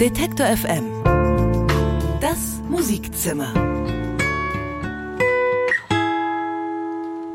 Detektor 0.00 0.46
FM. 0.46 1.04
Das 2.22 2.62
Musikzimmer. 2.70 3.52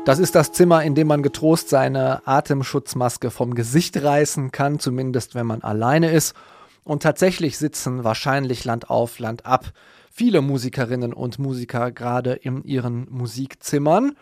Das 0.04 0.18
ist 0.18 0.34
das 0.34 0.50
Zimmer, 0.50 0.82
in 0.82 0.96
dem 0.96 1.06
man 1.06 1.22
getrost 1.22 1.68
seine 1.68 2.26
Atemschutzmaske 2.26 3.30
vom 3.30 3.54
Gesicht 3.54 4.02
reißen 4.02 4.50
kann, 4.50 4.80
zumindest 4.80 5.36
wenn 5.36 5.46
man 5.46 5.62
alleine 5.62 6.10
ist. 6.10 6.34
Und 6.82 7.04
tatsächlich 7.04 7.56
sitzen 7.56 8.02
wahrscheinlich 8.02 8.64
Land 8.64 8.90
auf, 8.90 9.20
Land 9.20 9.46
ab 9.46 9.72
viele 10.10 10.42
Musikerinnen 10.42 11.12
und 11.12 11.38
Musiker 11.38 11.92
gerade 11.92 12.32
in 12.32 12.64
ihren 12.64 13.06
Musikzimmern. 13.12 14.16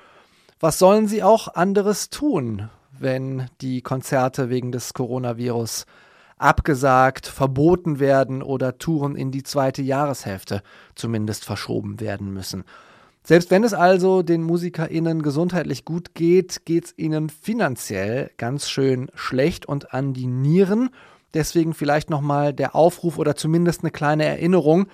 Was 0.61 0.79
sollen 0.79 1.09
sie 1.09 1.23
auch 1.23 1.49
anderes 1.55 2.11
tun, 2.11 2.69
wenn 2.91 3.47
die 3.63 3.81
Konzerte 3.81 4.51
wegen 4.51 4.71
des 4.71 4.93
Coronavirus 4.93 5.87
abgesagt, 6.37 7.27
verboten 7.27 8.01
werden 8.01 8.43
oder 8.43 8.79
Touren 8.79 9.17
in 9.17 9.31
die 9.31 9.43
zweite 9.43 9.83
Jahreshälfte 9.83 10.63
zumindest 10.95 11.45
verschoben 11.45 12.01
werden 12.01 12.33
müssen. 12.33 12.65
Selbst 13.27 13.51
wenn 13.51 13.65
es 13.65 13.73
also 13.73 14.23
den 14.23 14.43
MusikerInnen 14.43 15.23
gesundheitlich 15.23 15.87
gut 15.87 16.15
geht, 16.15 16.67
geht 16.67 16.85
es 16.85 16.99
ihnen 16.99 17.31
finanziell 17.31 18.31
ganz 18.37 18.69
schön 18.69 19.11
schlecht 19.15 19.65
und 19.65 19.95
an 19.95 20.13
die 20.13 20.27
Nieren. 20.27 20.91
Deswegen 21.33 21.73
vielleicht 21.73 22.11
nochmal 22.11 22.53
der 22.53 22.75
Aufruf 22.75 23.17
oder 23.17 23.35
zumindest 23.35 23.83
eine 23.83 23.91
kleine 23.91 24.25
Erinnerung. 24.25 24.89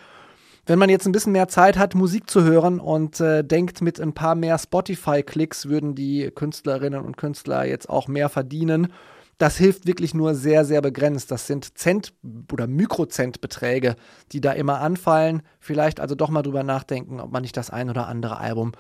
Wenn 0.64 0.78
man 0.78 0.90
jetzt 0.90 1.06
ein 1.06 1.12
bisschen 1.12 1.32
mehr 1.32 1.48
Zeit 1.48 1.76
hat, 1.76 1.96
Musik 1.96 2.30
zu 2.30 2.44
hören 2.44 2.78
und 2.78 3.18
äh, 3.18 3.42
denkt, 3.42 3.80
mit 3.80 4.00
ein 4.00 4.12
paar 4.12 4.36
mehr 4.36 4.58
Spotify-Klicks 4.58 5.66
würden 5.66 5.96
die 5.96 6.30
Künstlerinnen 6.32 7.04
und 7.04 7.16
Künstler 7.16 7.64
jetzt 7.64 7.88
auch 7.88 8.06
mehr 8.06 8.28
verdienen 8.28 8.92
das 9.40 9.56
hilft 9.56 9.86
wirklich 9.86 10.12
nur 10.12 10.34
sehr, 10.34 10.66
sehr 10.66 10.82
begrenzt. 10.82 11.30
Das 11.30 11.46
sind 11.46 11.78
Cent- 11.78 12.12
oder 12.52 12.66
Mikrocentbeträge, 12.66 13.96
die 14.32 14.42
da 14.42 14.52
immer 14.52 14.80
anfallen. 14.80 15.40
Vielleicht 15.58 15.98
also 15.98 16.14
doch 16.14 16.28
mal 16.28 16.42
drüber 16.42 16.62
nachdenken, 16.62 17.20
ob 17.20 17.32
man 17.32 17.40
nicht 17.40 17.56
das 17.56 17.70
ein 17.70 17.88
oder 17.88 18.06
andere 18.06 18.36
Album 18.36 18.72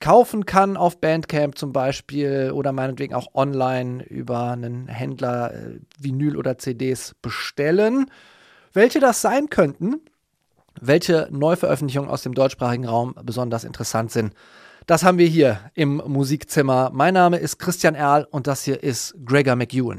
kaufen 0.00 0.44
kann 0.44 0.76
auf 0.76 1.00
Bandcamp 1.00 1.56
zum 1.56 1.72
Beispiel 1.72 2.50
oder 2.52 2.72
meinetwegen 2.72 3.14
auch 3.14 3.28
online 3.34 4.02
über 4.02 4.50
einen 4.50 4.88
Händler 4.88 5.54
äh, 5.54 5.78
Vinyl 5.96 6.36
oder 6.36 6.58
CDs 6.58 7.14
bestellen. 7.22 8.10
Welche 8.72 8.98
das 8.98 9.22
sein 9.22 9.50
könnten, 9.50 10.00
welche 10.80 11.28
Neuveröffentlichungen 11.30 12.10
aus 12.10 12.22
dem 12.22 12.34
deutschsprachigen 12.34 12.86
Raum 12.86 13.14
besonders 13.22 13.62
interessant 13.62 14.10
sind, 14.10 14.34
das 14.86 15.04
haben 15.04 15.18
wir 15.18 15.26
hier 15.26 15.60
im 15.74 16.02
Musikzimmer. 16.06 16.90
Mein 16.92 17.14
Name 17.14 17.38
ist 17.38 17.58
Christian 17.58 17.94
Erl 17.94 18.26
und 18.30 18.46
das 18.46 18.64
hier 18.64 18.82
ist 18.82 19.14
Gregor 19.24 19.56
McEwen. 19.56 19.98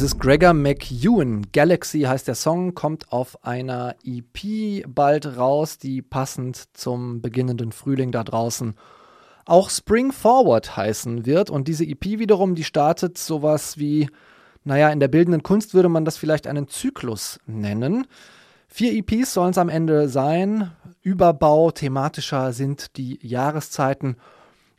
Das 0.00 0.12
ist 0.12 0.18
Gregor 0.18 0.54
McEwen. 0.54 1.52
Galaxy 1.52 2.00
heißt 2.00 2.26
der 2.26 2.34
Song, 2.34 2.72
kommt 2.72 3.12
auf 3.12 3.44
einer 3.44 3.96
EP 4.02 4.82
bald 4.88 5.36
raus, 5.36 5.76
die 5.76 6.00
passend 6.00 6.68
zum 6.72 7.20
beginnenden 7.20 7.70
Frühling 7.70 8.10
da 8.10 8.24
draußen 8.24 8.76
auch 9.44 9.68
Spring 9.68 10.10
Forward 10.10 10.74
heißen 10.74 11.26
wird. 11.26 11.50
Und 11.50 11.68
diese 11.68 11.84
EP 11.84 12.02
wiederum, 12.18 12.54
die 12.54 12.64
startet 12.64 13.18
sowas 13.18 13.76
wie, 13.76 14.08
naja, 14.64 14.88
in 14.88 15.00
der 15.00 15.08
bildenden 15.08 15.42
Kunst 15.42 15.74
würde 15.74 15.90
man 15.90 16.06
das 16.06 16.16
vielleicht 16.16 16.46
einen 16.46 16.66
Zyklus 16.66 17.38
nennen. 17.44 18.06
Vier 18.68 18.94
EPs 18.94 19.34
sollen 19.34 19.50
es 19.50 19.58
am 19.58 19.68
Ende 19.68 20.08
sein. 20.08 20.70
Überbau, 21.02 21.72
thematischer 21.72 22.54
sind 22.54 22.96
die 22.96 23.18
Jahreszeiten. 23.20 24.16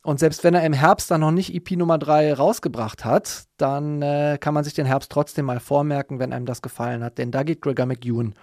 Und 0.03 0.19
selbst 0.19 0.43
wenn 0.43 0.55
er 0.55 0.65
im 0.65 0.73
Herbst 0.73 1.11
dann 1.11 1.21
noch 1.21 1.31
nicht 1.31 1.53
EP 1.53 1.71
Nummer 1.71 1.99
3 1.99 2.33
rausgebracht 2.33 3.05
hat, 3.05 3.43
dann 3.57 4.01
äh, 4.01 4.37
kann 4.39 4.53
man 4.53 4.63
sich 4.63 4.73
den 4.73 4.87
Herbst 4.87 5.11
trotzdem 5.11 5.45
mal 5.45 5.59
vormerken, 5.59 6.17
wenn 6.17 6.33
einem 6.33 6.47
das 6.47 6.63
gefallen 6.63 7.03
hat. 7.03 7.19
Denn 7.19 7.31
da 7.31 7.43
geht 7.43 7.61
Gregor 7.61 7.85
McEwen 7.85 8.33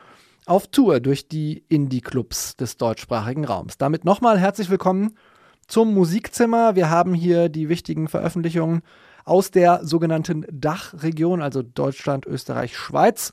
auf 0.46 0.68
Tour 0.68 1.00
durch 1.00 1.28
die 1.28 1.64
Indie-Clubs 1.68 2.56
des 2.56 2.76
deutschsprachigen 2.76 3.44
Raums. 3.44 3.76
Damit 3.76 4.04
nochmal 4.04 4.38
herzlich 4.38 4.70
willkommen 4.70 5.16
zum 5.66 5.92
Musikzimmer. 5.94 6.76
Wir 6.76 6.90
haben 6.90 7.12
hier 7.12 7.48
die 7.48 7.68
wichtigen 7.68 8.06
Veröffentlichungen 8.06 8.82
aus 9.24 9.50
der 9.50 9.84
sogenannten 9.84 10.46
Dachregion, 10.50 11.42
also 11.42 11.62
Deutschland, 11.62 12.24
Österreich, 12.24 12.76
Schweiz. 12.76 13.32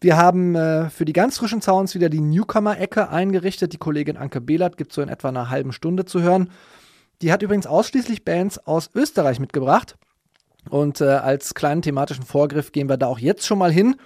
Wir 0.00 0.18
haben 0.18 0.54
äh, 0.54 0.90
für 0.90 1.06
die 1.06 1.14
ganz 1.14 1.38
frischen 1.38 1.62
Sounds 1.62 1.94
wieder 1.94 2.10
die 2.10 2.20
Newcomer-Ecke 2.20 3.08
eingerichtet. 3.08 3.72
Die 3.72 3.78
Kollegin 3.78 4.18
Anke 4.18 4.42
Behlert 4.42 4.76
gibt 4.76 4.92
so 4.92 5.00
in 5.00 5.08
etwa 5.08 5.30
einer 5.30 5.48
halben 5.48 5.72
Stunde 5.72 6.04
zu 6.04 6.20
hören. 6.20 6.50
Die 7.22 7.32
hat 7.32 7.42
übrigens 7.42 7.66
ausschließlich 7.66 8.24
Bands 8.24 8.58
aus 8.58 8.90
Österreich 8.94 9.40
mitgebracht. 9.40 9.96
Und 10.68 11.00
äh, 11.00 11.04
als 11.04 11.54
kleinen 11.54 11.82
thematischen 11.82 12.24
Vorgriff 12.24 12.72
gehen 12.72 12.88
wir 12.88 12.96
da 12.96 13.06
auch 13.06 13.18
jetzt 13.18 13.46
schon 13.46 13.58
mal 13.58 13.72
hin. 13.72 13.96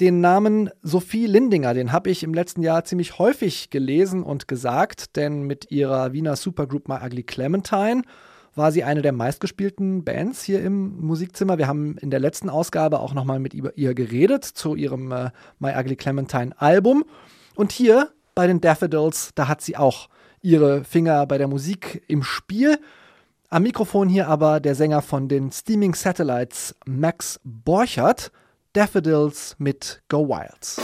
Den 0.00 0.20
Namen 0.20 0.70
Sophie 0.82 1.26
Lindinger, 1.26 1.74
den 1.74 1.92
habe 1.92 2.10
ich 2.10 2.22
im 2.22 2.34
letzten 2.34 2.62
Jahr 2.62 2.84
ziemlich 2.84 3.18
häufig 3.18 3.70
gelesen 3.70 4.22
und 4.22 4.48
gesagt, 4.48 5.16
denn 5.16 5.42
mit 5.42 5.70
ihrer 5.70 6.12
Wiener 6.12 6.36
Supergroup 6.36 6.88
My 6.88 6.96
Ugly 7.04 7.22
Clementine 7.24 8.02
war 8.54 8.72
sie 8.72 8.84
eine 8.84 9.02
der 9.02 9.12
meistgespielten 9.12 10.04
Bands 10.04 10.42
hier 10.42 10.62
im 10.62 11.00
Musikzimmer. 11.00 11.58
Wir 11.58 11.68
haben 11.68 11.96
in 11.98 12.10
der 12.10 12.20
letzten 12.20 12.50
Ausgabe 12.50 13.00
auch 13.00 13.14
nochmal 13.14 13.38
mit 13.38 13.54
ihr 13.54 13.94
geredet 13.94 14.44
zu 14.44 14.74
ihrem 14.74 15.12
äh, 15.12 15.30
My 15.58 15.72
Ugly 15.76 15.96
Clementine 15.96 16.52
Album. 16.60 17.04
Und 17.54 17.72
hier 17.72 18.10
bei 18.34 18.46
den 18.46 18.60
Daffodils, 18.60 19.30
da 19.34 19.48
hat 19.48 19.60
sie 19.60 19.76
auch 19.76 20.08
ihre 20.42 20.84
Finger 20.84 21.24
bei 21.26 21.38
der 21.38 21.48
Musik 21.48 22.02
im 22.08 22.22
Spiel. 22.22 22.78
Am 23.48 23.62
Mikrofon 23.62 24.08
hier 24.08 24.28
aber 24.28 24.60
der 24.60 24.74
Sänger 24.74 25.02
von 25.02 25.28
den 25.28 25.52
Steaming 25.52 25.94
Satellites, 25.94 26.74
Max 26.84 27.40
Borchert, 27.44 28.32
Daffodils 28.72 29.54
mit 29.58 30.02
Go 30.08 30.28
Wilds. 30.28 30.80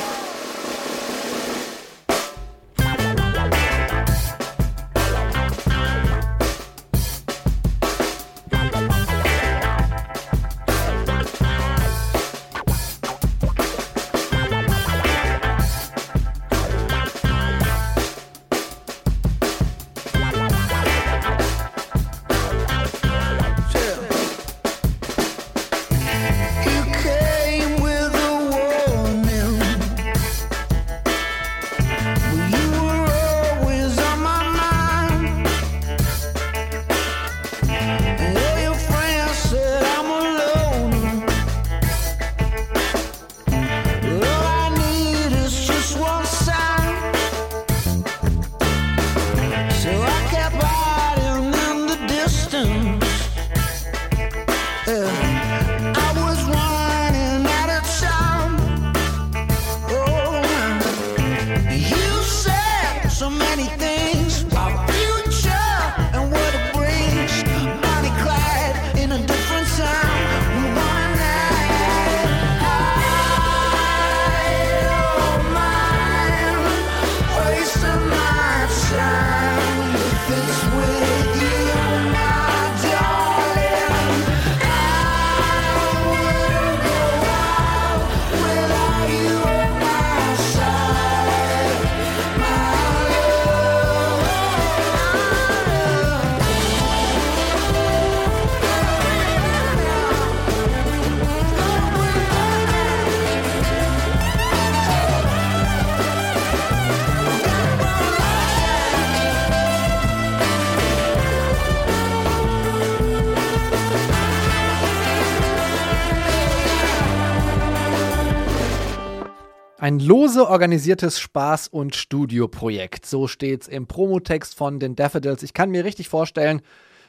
Ein 120.39 120.43
lose 120.43 120.53
organisiertes 120.53 121.21
Spaß- 121.21 121.69
und 121.69 121.97
Studioprojekt. 121.97 123.05
So 123.05 123.27
steht's 123.27 123.67
im 123.67 123.89
Promotext 123.89 124.55
von 124.55 124.79
den 124.79 124.95
Daffodils. 124.95 125.43
Ich 125.43 125.53
kann 125.53 125.69
mir 125.69 125.85
richtig 125.85 126.09
vorstellen, 126.09 126.63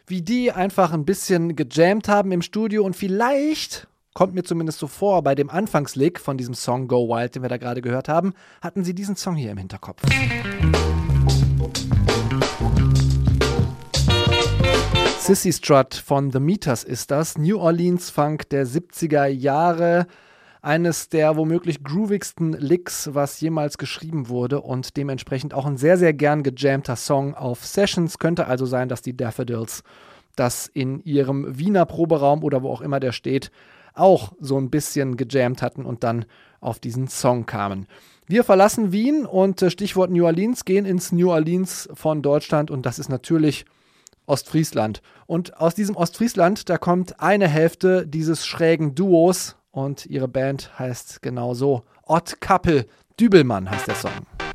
wie 0.07 0.23
die 0.23 0.51
einfach 0.51 0.93
ein 0.93 1.05
bisschen 1.05 1.55
gejammt 1.55 2.07
haben 2.07 2.31
im 2.31 2.41
Studio 2.41 2.83
und 2.83 2.95
vielleicht, 2.95 3.87
kommt 4.15 4.33
mir 4.33 4.41
zumindest 4.41 4.79
so 4.79 4.87
vor, 4.87 5.21
bei 5.21 5.35
dem 5.35 5.51
Anfangslick 5.51 6.19
von 6.19 6.39
diesem 6.39 6.55
Song 6.55 6.87
Go 6.87 7.07
Wild, 7.07 7.35
den 7.35 7.43
wir 7.43 7.49
da 7.49 7.57
gerade 7.57 7.81
gehört 7.81 8.09
haben, 8.09 8.33
hatten 8.63 8.83
sie 8.83 8.95
diesen 8.95 9.15
Song 9.15 9.35
hier 9.35 9.51
im 9.51 9.57
Hinterkopf. 9.59 10.01
Sissy 15.19 15.53
Strut 15.53 15.93
von 15.93 16.31
The 16.31 16.39
Meters 16.39 16.83
ist 16.83 17.11
das. 17.11 17.37
New 17.37 17.59
Orleans 17.59 18.09
Funk 18.09 18.49
der 18.49 18.65
70er 18.65 19.27
Jahre 19.27 20.07
eines 20.61 21.09
der 21.09 21.37
womöglich 21.37 21.83
groovigsten 21.83 22.53
Licks, 22.53 23.09
was 23.13 23.39
jemals 23.39 23.77
geschrieben 23.77 24.29
wurde 24.29 24.61
und 24.61 24.97
dementsprechend 24.97 25.53
auch 25.53 25.65
ein 25.65 25.77
sehr, 25.77 25.97
sehr 25.97 26.13
gern 26.13 26.43
gejammter 26.43 26.95
Song 26.95 27.33
auf 27.33 27.65
Sessions. 27.65 28.19
Könnte 28.19 28.47
also 28.47 28.65
sein, 28.65 28.89
dass 28.89 29.01
die 29.01 29.15
Daffodils 29.15 29.83
das 30.35 30.67
in 30.67 31.03
ihrem 31.03 31.57
Wiener 31.57 31.85
Proberaum 31.85 32.43
oder 32.43 32.63
wo 32.63 32.69
auch 32.69 32.81
immer 32.81 32.99
der 32.99 33.11
steht, 33.11 33.51
auch 33.93 34.33
so 34.39 34.57
ein 34.57 34.69
bisschen 34.69 35.17
gejammt 35.17 35.61
hatten 35.61 35.85
und 35.85 36.03
dann 36.03 36.25
auf 36.61 36.79
diesen 36.79 37.07
Song 37.07 37.45
kamen. 37.45 37.87
Wir 38.27 38.43
verlassen 38.43 38.91
Wien 38.91 39.25
und 39.25 39.61
äh, 39.61 39.71
Stichwort 39.71 40.11
New 40.11 40.25
Orleans 40.25 40.65
gehen 40.65 40.85
ins 40.85 41.11
New 41.11 41.31
Orleans 41.31 41.89
von 41.93 42.21
Deutschland 42.21 42.69
und 42.69 42.85
das 42.85 42.99
ist 42.99 43.09
natürlich 43.09 43.65
Ostfriesland. 44.27 45.01
Und 45.25 45.57
aus 45.57 45.73
diesem 45.73 45.95
Ostfriesland, 45.95 46.69
da 46.69 46.77
kommt 46.77 47.19
eine 47.19 47.47
Hälfte 47.47 48.05
dieses 48.05 48.45
schrägen 48.45 48.93
Duos, 48.93 49.55
und 49.71 50.05
ihre 50.05 50.27
Band 50.27 50.77
heißt 50.79 51.21
genau 51.21 51.53
so. 51.53 51.83
Ott 52.03 52.41
Kappel 52.41 52.85
Dübelmann 53.19 53.69
heißt 53.69 53.87
der 53.87 53.95
Song. 53.95 54.48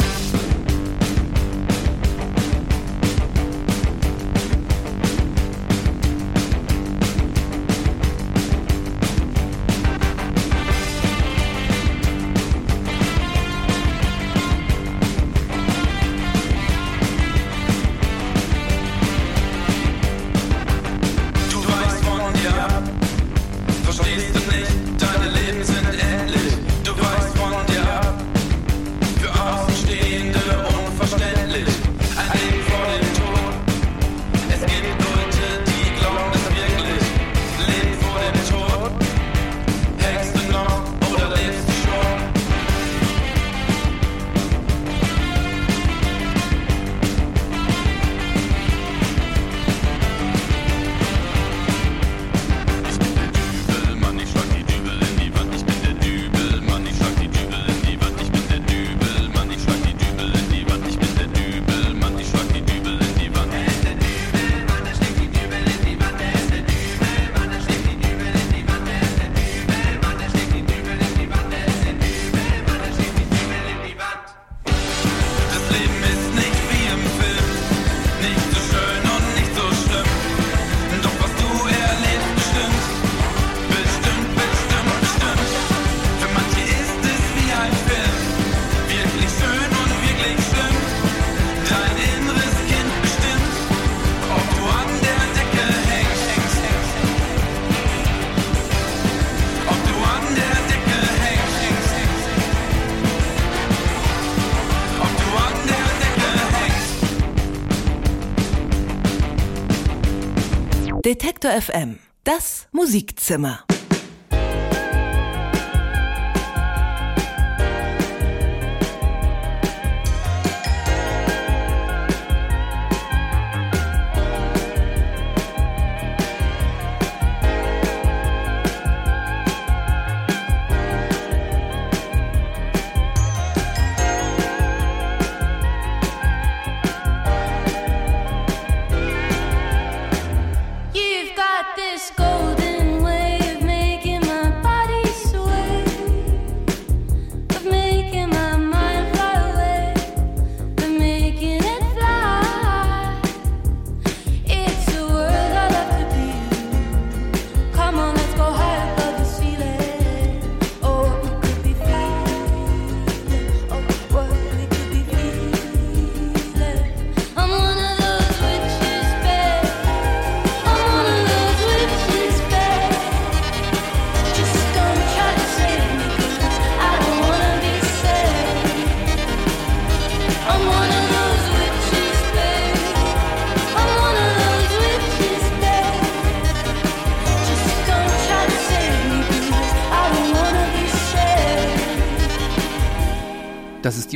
Detektor 111.45 111.61
FM, 111.61 111.99
das 112.25 112.69
Musikzimmer. 112.73 113.67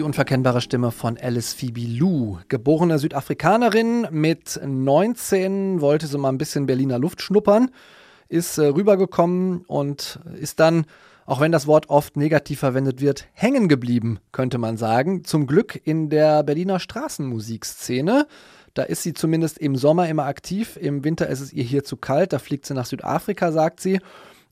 Unverkennbare 0.08 0.62
Stimme 0.62 0.90
von 0.90 1.18
Alice 1.18 1.52
Phoebe 1.52 1.82
Lou. 1.86 2.38
Geborene 2.48 2.98
Südafrikanerin 2.98 4.08
mit 4.10 4.58
19, 4.64 5.82
wollte 5.82 6.06
so 6.06 6.16
mal 6.16 6.30
ein 6.30 6.38
bisschen 6.38 6.64
Berliner 6.64 6.98
Luft 6.98 7.20
schnuppern, 7.20 7.70
ist 8.26 8.56
äh, 8.56 8.68
rübergekommen 8.68 9.66
und 9.66 10.18
ist 10.40 10.60
dann, 10.60 10.86
auch 11.26 11.40
wenn 11.40 11.52
das 11.52 11.66
Wort 11.66 11.90
oft 11.90 12.16
negativ 12.16 12.60
verwendet 12.60 13.02
wird, 13.02 13.26
hängen 13.34 13.68
geblieben, 13.68 14.18
könnte 14.32 14.56
man 14.56 14.78
sagen. 14.78 15.24
Zum 15.24 15.46
Glück 15.46 15.78
in 15.84 16.08
der 16.08 16.42
Berliner 16.42 16.80
Straßenmusikszene. 16.80 18.26
Da 18.72 18.84
ist 18.84 19.02
sie 19.02 19.12
zumindest 19.12 19.58
im 19.58 19.76
Sommer 19.76 20.08
immer 20.08 20.24
aktiv. 20.24 20.78
Im 20.80 21.04
Winter 21.04 21.26
ist 21.26 21.40
es 21.40 21.52
ihr 21.52 21.64
hier 21.64 21.84
zu 21.84 21.98
kalt. 21.98 22.32
Da 22.32 22.38
fliegt 22.38 22.64
sie 22.64 22.72
nach 22.72 22.86
Südafrika, 22.86 23.52
sagt 23.52 23.80
sie. 23.80 24.00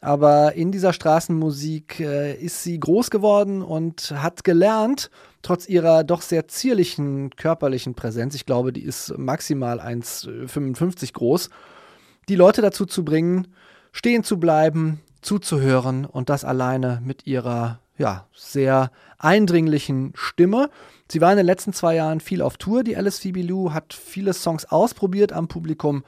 Aber 0.00 0.54
in 0.54 0.72
dieser 0.72 0.92
Straßenmusik 0.92 2.00
äh, 2.00 2.34
ist 2.34 2.62
sie 2.62 2.78
groß 2.78 3.10
geworden 3.10 3.62
und 3.62 4.12
hat 4.16 4.44
gelernt, 4.44 5.10
trotz 5.42 5.68
ihrer 5.68 6.04
doch 6.04 6.22
sehr 6.22 6.48
zierlichen 6.48 7.30
körperlichen 7.30 7.94
Präsenz, 7.94 8.34
ich 8.34 8.46
glaube, 8.46 8.72
die 8.72 8.82
ist 8.82 9.16
maximal 9.16 9.80
1,55 9.80 11.12
groß, 11.12 11.50
die 12.28 12.36
Leute 12.36 12.62
dazu 12.62 12.84
zu 12.84 13.04
bringen, 13.04 13.48
stehen 13.92 14.22
zu 14.22 14.38
bleiben, 14.38 15.00
zuzuhören 15.22 16.04
und 16.04 16.28
das 16.28 16.44
alleine 16.44 17.00
mit 17.04 17.26
ihrer 17.26 17.80
ja, 17.98 18.26
sehr 18.34 18.90
eindringlichen 19.18 20.12
Stimme. 20.14 20.68
Sie 21.08 21.20
war 21.20 21.30
in 21.30 21.36
den 21.38 21.46
letzten 21.46 21.72
zwei 21.72 21.94
Jahren 21.94 22.20
viel 22.20 22.42
auf 22.42 22.58
Tour, 22.58 22.84
die 22.84 22.96
Alice 22.96 23.20
Phoebe 23.20 23.42
Lou, 23.42 23.72
hat 23.72 23.94
viele 23.94 24.34
Songs 24.34 24.66
ausprobiert 24.66 25.32
am 25.32 25.48
Publikum 25.48 26.04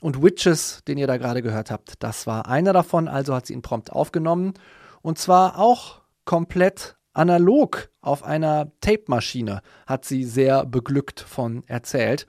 und 0.00 0.22
Witches, 0.22 0.82
den 0.88 0.98
ihr 0.98 1.06
da 1.06 1.16
gerade 1.16 1.42
gehört 1.42 1.70
habt, 1.70 2.02
das 2.02 2.26
war 2.26 2.48
einer 2.48 2.72
davon, 2.72 3.08
also 3.08 3.34
hat 3.34 3.46
sie 3.46 3.52
ihn 3.52 3.62
prompt 3.62 3.92
aufgenommen 3.92 4.54
und 5.02 5.18
zwar 5.18 5.58
auch 5.58 6.00
komplett 6.24 6.96
analog 7.12 7.90
auf 8.00 8.22
einer 8.22 8.72
Tape-Maschine, 8.80 9.62
hat 9.86 10.04
sie 10.04 10.24
sehr 10.24 10.64
beglückt 10.64 11.20
von 11.20 11.64
erzählt. 11.66 12.26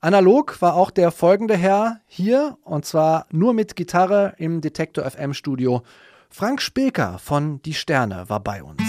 Analog 0.00 0.60
war 0.60 0.74
auch 0.74 0.90
der 0.90 1.10
folgende 1.10 1.56
Herr 1.56 2.00
hier 2.06 2.58
und 2.62 2.84
zwar 2.84 3.26
nur 3.30 3.54
mit 3.54 3.74
Gitarre 3.74 4.34
im 4.36 4.60
Detektor 4.60 5.10
FM 5.10 5.32
Studio. 5.32 5.82
Frank 6.28 6.60
Spilker 6.60 7.18
von 7.18 7.62
Die 7.62 7.74
Sterne 7.74 8.28
war 8.28 8.40
bei 8.40 8.62
uns. 8.62 8.82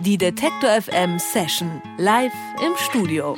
Die 0.00 0.18
Detektor 0.18 0.68
FM 0.68 1.18
Session 1.18 1.80
live 1.96 2.32
im 2.64 2.76
Studio. 2.76 3.36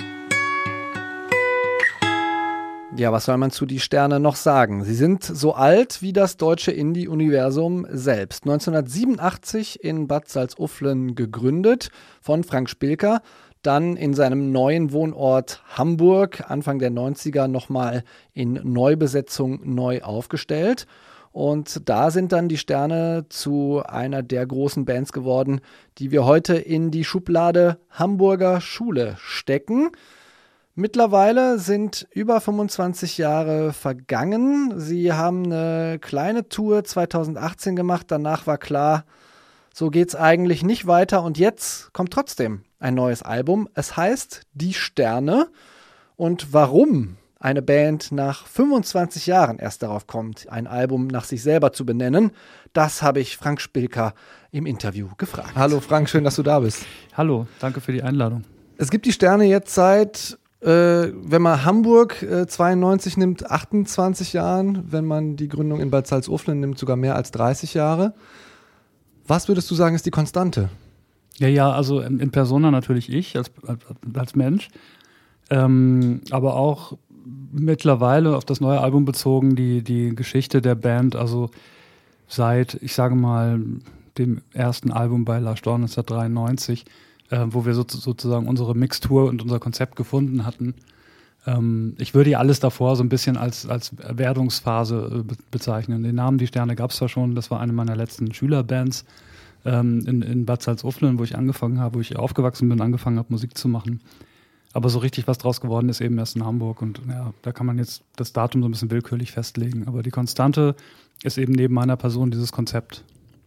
Ja, 2.96 3.10
was 3.10 3.24
soll 3.24 3.38
man 3.38 3.50
zu 3.50 3.66
Die 3.66 3.80
Sterne 3.80 4.20
noch 4.20 4.36
sagen? 4.36 4.84
Sie 4.84 4.94
sind 4.94 5.24
so 5.24 5.54
alt 5.54 6.00
wie 6.00 6.12
das 6.12 6.36
deutsche 6.36 6.70
Indie-Universum 6.70 7.88
selbst. 7.90 8.44
1987 8.44 9.82
in 9.82 10.06
Bad 10.06 10.28
Salzuflen 10.28 11.16
gegründet 11.16 11.88
von 12.20 12.44
Frank 12.44 12.70
Spilker 12.70 13.20
dann 13.62 13.96
in 13.96 14.14
seinem 14.14 14.52
neuen 14.52 14.92
Wohnort 14.92 15.60
Hamburg 15.76 16.48
Anfang 16.48 16.78
der 16.78 16.92
90er 16.92 17.48
nochmal 17.48 18.04
in 18.32 18.60
Neubesetzung 18.62 19.74
neu 19.74 20.02
aufgestellt. 20.02 20.86
Und 21.32 21.88
da 21.88 22.12
sind 22.12 22.30
dann 22.30 22.48
die 22.48 22.58
Sterne 22.58 23.26
zu 23.28 23.82
einer 23.84 24.22
der 24.22 24.46
großen 24.46 24.84
Bands 24.84 25.12
geworden, 25.12 25.62
die 25.98 26.12
wir 26.12 26.24
heute 26.24 26.54
in 26.54 26.92
die 26.92 27.02
Schublade 27.02 27.80
Hamburger 27.90 28.60
Schule 28.60 29.16
stecken. 29.18 29.90
Mittlerweile 30.76 31.61
sind 31.61 32.09
über 32.11 32.40
25 32.40 33.16
Jahre 33.16 33.73
vergangen. 33.73 34.75
Sie 34.81 35.12
haben 35.12 35.45
eine 35.45 36.00
kleine 36.00 36.49
Tour 36.49 36.83
2018 36.83 37.76
gemacht. 37.76 38.07
Danach 38.09 38.49
war 38.49 38.59
klar, 38.59 39.04
so 39.73 39.90
geht 39.90 40.09
es 40.09 40.16
eigentlich 40.16 40.64
nicht 40.64 40.88
weiter. 40.88 41.23
Und 41.23 41.38
jetzt 41.38 41.93
kommt 41.93 42.12
trotzdem 42.12 42.62
ein 42.81 42.95
neues 42.95 43.23
Album. 43.23 43.69
Es 43.75 43.97
heißt 43.97 44.43
Die 44.52 44.75
Sterne. 44.75 45.47
Und 46.16 46.52
warum 46.52 47.19
eine 47.38 47.62
Band 47.62 48.11
nach 48.11 48.45
25 48.45 49.28
Jahren 49.28 49.61
erst 49.61 49.85
darauf 49.85 50.09
kommt, 50.09 50.49
ein 50.49 50.66
Album 50.66 51.07
nach 51.07 51.25
sich 51.25 51.45
selber 51.45 51.73
zu 51.73 51.87
benennen, 51.87 52.33
das 52.73 53.00
habe 53.00 53.21
ich 53.21 53.37
Frank 53.37 53.61
Spilker 53.61 54.12
im 54.50 54.66
Interview 54.66 55.11
gefragt. 55.19 55.52
Hallo 55.54 55.78
Frank, 55.78 56.09
schön, 56.09 56.25
dass 56.25 56.35
du 56.35 56.43
da 56.43 56.59
bist. 56.59 56.85
Hallo, 57.16 57.47
danke 57.61 57.81
für 57.81 57.93
die 57.93 58.02
Einladung. 58.02 58.43
Es 58.76 58.90
gibt 58.90 59.07
die 59.07 59.12
Sterne 59.12 59.45
jetzt 59.45 59.73
seit, 59.73 60.37
wenn 60.66 61.42
man 61.42 61.64
Hamburg 61.64 62.23
äh, 62.23 62.47
92 62.47 63.16
nimmt, 63.16 63.50
28 63.50 64.33
Jahren. 64.33 64.85
Wenn 64.90 65.04
man 65.04 65.37
die 65.37 65.49
Gründung 65.49 65.80
in 65.80 65.90
Bad 65.90 66.06
Salzuflen 66.06 66.61
nimmt, 66.61 66.78
sogar 66.78 66.97
mehr 66.97 67.16
als 67.16 67.30
30 67.33 67.75
Jahre. 67.75 68.14
Was 69.26 69.49
würdest 69.49 69.71
du 69.71 69.75
sagen, 69.75 69.94
ist 69.94 70.06
die 70.06 70.11
Konstante? 70.11 70.71
Ja, 71.38 71.49
ja, 71.49 71.73
also 71.73 72.00
in, 72.00 72.30
Persona 72.30 72.71
natürlich 72.71 73.12
ich 73.12 73.37
als, 73.37 73.50
als, 74.14 74.37
Mensch, 74.37 74.68
ähm, 75.50 76.21
aber 76.30 76.54
auch 76.54 76.97
mittlerweile 77.52 78.37
auf 78.37 78.44
das 78.44 78.61
neue 78.61 78.80
Album 78.80 79.04
bezogen 79.04 79.56
die, 79.56 79.83
die 79.83 80.14
Geschichte 80.14 80.61
der 80.61 80.75
Band, 80.76 81.16
also 81.16 81.50
seit, 82.28 82.75
ich 82.83 82.94
sage 82.94 83.14
mal, 83.16 83.61
dem 84.18 84.42
ersten 84.52 84.92
Album 84.92 85.25
bei 85.25 85.40
Lars 85.40 85.62
Dorn 85.62 85.83
1993, 85.83 86.85
äh, 87.31 87.47
wo 87.49 87.64
wir 87.64 87.75
so, 87.75 87.85
sozusagen 87.87 88.47
unsere 88.47 88.75
Mixtur 88.75 89.28
und 89.28 89.43
unser 89.43 89.59
Konzept 89.59 89.97
gefunden 89.97 90.45
hatten. 90.45 90.75
Ähm, 91.47 91.95
ich 91.99 92.14
würde 92.14 92.31
ja 92.31 92.38
alles 92.38 92.61
davor 92.61 92.97
so 92.97 93.02
ein 93.02 93.09
bisschen 93.09 93.37
als, 93.37 93.66
als 93.66 93.93
Werdungsphase 93.97 95.25
äh, 95.28 95.35
bezeichnen. 95.50 96.02
Den 96.02 96.14
Namen 96.14 96.38
Die 96.38 96.47
Sterne 96.47 96.76
gab 96.76 96.90
es 96.90 96.97
zwar 96.97 97.09
schon, 97.09 97.35
das 97.35 97.50
war 97.50 97.61
eine 97.61 97.73
meiner 97.73 97.97
letzten 97.97 98.33
Schülerbands 98.33 99.04
ähm, 99.64 100.04
in, 100.07 100.23
in 100.23 100.47
Bad 100.47 100.62
Salzuflen, 100.62 101.19
wo 101.19 101.25
ich 101.25 101.37
angefangen 101.37 101.81
habe, 101.81 101.97
wo 101.97 102.00
ich 102.00 102.16
aufgewachsen 102.16 102.69
bin, 102.69 102.81
angefangen 102.81 103.19
habe, 103.19 103.28
Musik 103.31 103.57
zu 103.57 103.69
machen. 103.69 104.00
Aber 104.73 104.88
so 104.88 104.99
richtig 104.99 105.28
was 105.28 105.38
draus 105.38 105.61
geworden 105.61 105.88
ist 105.88 106.00
eben 106.00 106.19
erst 106.19 106.35
in 106.35 106.45
Hamburg 106.45 106.83
und 106.83 107.00
ja, 107.09 107.33
da 107.43 107.52
kann 107.52 107.66
man 107.66 107.78
jetzt 107.78 108.02
das 108.16 108.33
Datum 108.33 108.61
so 108.61 108.69
ein 108.69 108.73
bisschen 108.73 108.90
willkürlich 108.90 109.31
festlegen. 109.31 109.87
Aber 109.87 110.02
die 110.02 110.11
Konstante 110.11 110.75
ist 111.23 111.38
eben 111.38 111.52
neben 111.52 111.75
meiner 111.75 111.97
Person 111.97 112.33
dieses 112.33 112.50
Konzept. 112.50 113.04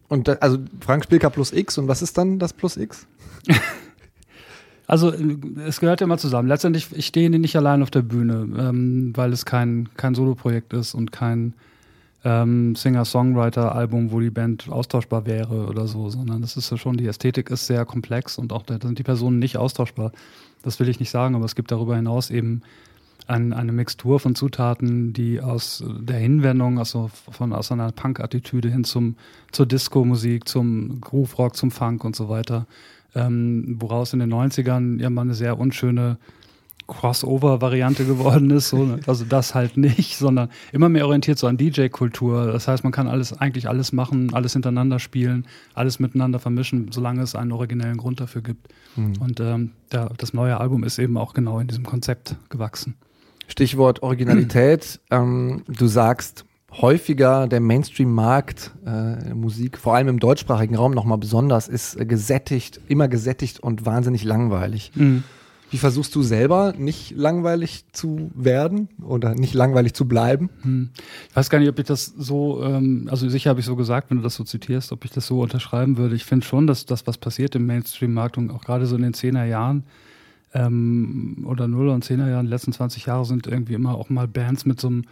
Und 0.08 0.28
da, 0.28 0.34
also 0.34 0.58
Frank 0.80 1.04
Spilker 1.04 1.30
plus 1.30 1.52
X 1.52 1.78
und 1.78 1.88
was 1.88 2.02
ist 2.02 2.16
dann 2.16 2.38
das 2.38 2.52
plus 2.52 2.76
X? 2.76 3.06
also 4.86 5.12
es 5.12 5.80
gehört 5.80 6.00
ja 6.00 6.06
immer 6.06 6.18
zusammen. 6.18 6.48
Letztendlich, 6.48 6.88
ich 6.92 7.06
stehe 7.06 7.30
nicht 7.30 7.56
allein 7.56 7.82
auf 7.82 7.90
der 7.90 8.02
Bühne, 8.02 8.48
ähm, 8.58 9.12
weil 9.14 9.32
es 9.32 9.44
kein, 9.44 9.88
kein 9.96 10.14
Soloprojekt 10.14 10.72
ist 10.72 10.94
und 10.94 11.12
kein 11.12 11.52
ähm, 12.24 12.74
Singer-Songwriter-Album, 12.74 14.10
wo 14.10 14.20
die 14.20 14.30
Band 14.30 14.68
austauschbar 14.70 15.26
wäre 15.26 15.66
oder 15.66 15.86
so, 15.86 16.08
sondern 16.08 16.40
das 16.40 16.56
ist 16.56 16.70
ja 16.70 16.76
schon, 16.76 16.96
die 16.96 17.06
Ästhetik 17.06 17.50
ist 17.50 17.66
sehr 17.66 17.84
komplex 17.84 18.38
und 18.38 18.52
auch 18.52 18.62
da 18.62 18.78
sind 18.80 18.98
die 18.98 19.04
Personen 19.04 19.38
nicht 19.38 19.56
austauschbar. 19.56 20.12
Das 20.62 20.80
will 20.80 20.88
ich 20.88 20.98
nicht 20.98 21.10
sagen, 21.10 21.34
aber 21.34 21.44
es 21.44 21.54
gibt 21.54 21.70
darüber 21.70 21.94
hinaus 21.94 22.30
eben 22.30 22.62
ein, 23.26 23.52
eine 23.52 23.72
Mixtur 23.72 24.20
von 24.20 24.34
Zutaten, 24.34 25.12
die 25.12 25.40
aus 25.40 25.84
der 25.86 26.18
Hinwendung, 26.18 26.78
also 26.78 27.10
von 27.30 27.52
aus 27.52 27.70
einer 27.70 27.92
Punk-Attitüde 27.92 28.70
hin 28.70 28.84
zum, 28.84 29.16
zur 29.52 29.66
Disco-Musik, 29.66 30.48
zum 30.48 31.00
Groove-Rock, 31.00 31.56
zum 31.56 31.70
Funk 31.70 32.04
und 32.04 32.16
so 32.16 32.28
weiter, 32.28 32.66
ähm, 33.14 33.76
woraus 33.80 34.12
in 34.12 34.20
den 34.20 34.32
90ern 34.32 35.00
ja 35.00 35.10
mal 35.10 35.22
eine 35.22 35.34
sehr 35.34 35.58
unschöne 35.58 36.18
Crossover-Variante 36.88 38.04
geworden 38.06 38.50
ist. 38.50 38.70
So, 38.70 38.84
ne? 38.84 39.00
Also 39.06 39.24
das 39.24 39.54
halt 39.54 39.76
nicht, 39.76 40.16
sondern 40.16 40.48
immer 40.72 40.88
mehr 40.88 41.06
orientiert 41.06 41.38
so 41.38 41.46
an 41.46 41.58
DJ-Kultur. 41.58 42.50
Das 42.50 42.66
heißt, 42.66 42.82
man 42.82 42.92
kann 42.92 43.06
alles, 43.06 43.38
eigentlich 43.38 43.68
alles 43.68 43.92
machen, 43.92 44.34
alles 44.34 44.54
hintereinander 44.54 44.98
spielen, 44.98 45.46
alles 45.74 46.00
miteinander 46.00 46.38
vermischen, 46.38 46.90
solange 46.90 47.22
es 47.22 47.34
einen 47.34 47.52
originellen 47.52 47.98
Grund 47.98 48.20
dafür 48.20 48.42
gibt. 48.42 48.68
Mhm. 48.96 49.12
Und 49.20 49.38
ähm, 49.40 49.72
der, 49.92 50.10
das 50.16 50.32
neue 50.32 50.58
Album 50.58 50.82
ist 50.82 50.98
eben 50.98 51.18
auch 51.18 51.34
genau 51.34 51.60
in 51.60 51.68
diesem 51.68 51.84
Konzept 51.84 52.36
gewachsen. 52.48 52.96
Stichwort 53.48 54.02
Originalität. 54.02 55.00
ähm, 55.10 55.64
du 55.66 55.88
sagst, 55.88 56.44
häufiger 56.70 57.48
der 57.48 57.60
Mainstream-Markt 57.60 58.72
äh, 58.86 59.34
Musik, 59.34 59.78
vor 59.78 59.96
allem 59.96 60.08
im 60.08 60.20
deutschsprachigen 60.20 60.76
Raum 60.76 60.92
nochmal 60.92 61.18
besonders, 61.18 61.66
ist 61.66 61.96
äh, 61.96 62.06
gesättigt, 62.06 62.80
immer 62.88 63.08
gesättigt 63.08 63.60
und 63.60 63.86
wahnsinnig 63.86 64.22
langweilig. 64.22 64.92
Mhm. 64.94 65.24
Wie 65.70 65.76
versuchst 65.76 66.14
du 66.14 66.22
selber 66.22 66.72
nicht 66.78 67.10
langweilig 67.10 67.84
zu 67.92 68.30
werden 68.34 68.88
oder 69.02 69.34
nicht 69.34 69.52
langweilig 69.52 69.92
zu 69.92 70.08
bleiben? 70.08 70.48
Hm. 70.62 70.88
Ich 71.28 71.36
weiß 71.36 71.50
gar 71.50 71.58
nicht, 71.58 71.68
ob 71.68 71.78
ich 71.78 71.84
das 71.84 72.06
so, 72.06 72.62
ähm, 72.64 73.06
also 73.10 73.28
sicher 73.28 73.50
habe 73.50 73.60
ich 73.60 73.66
so 73.66 73.76
gesagt, 73.76 74.10
wenn 74.10 74.16
du 74.16 74.22
das 74.22 74.34
so 74.34 74.44
zitierst, 74.44 74.92
ob 74.92 75.04
ich 75.04 75.10
das 75.10 75.26
so 75.26 75.42
unterschreiben 75.42 75.98
würde. 75.98 76.14
Ich 76.14 76.24
finde 76.24 76.46
schon, 76.46 76.66
dass 76.66 76.86
das, 76.86 77.06
was 77.06 77.18
passiert 77.18 77.54
im 77.54 77.66
Mainstream-Markt 77.66 78.38
und 78.38 78.50
auch 78.50 78.62
gerade 78.62 78.86
so 78.86 78.96
in 78.96 79.02
den 79.02 79.12
10er 79.12 79.44
Jahren 79.44 79.84
ähm, 80.54 81.44
oder 81.46 81.68
0 81.68 81.88
und 81.88 82.04
10er 82.04 82.28
Jahren, 82.28 82.46
letzten 82.46 82.72
20 82.72 83.06
Jahre 83.06 83.24
sind 83.24 83.46
irgendwie 83.46 83.74
immer 83.74 83.94
auch 83.94 84.10
mal 84.10 84.28
Bands 84.28 84.64
mit 84.64 84.80
so 84.80 84.88
einem 84.88 85.04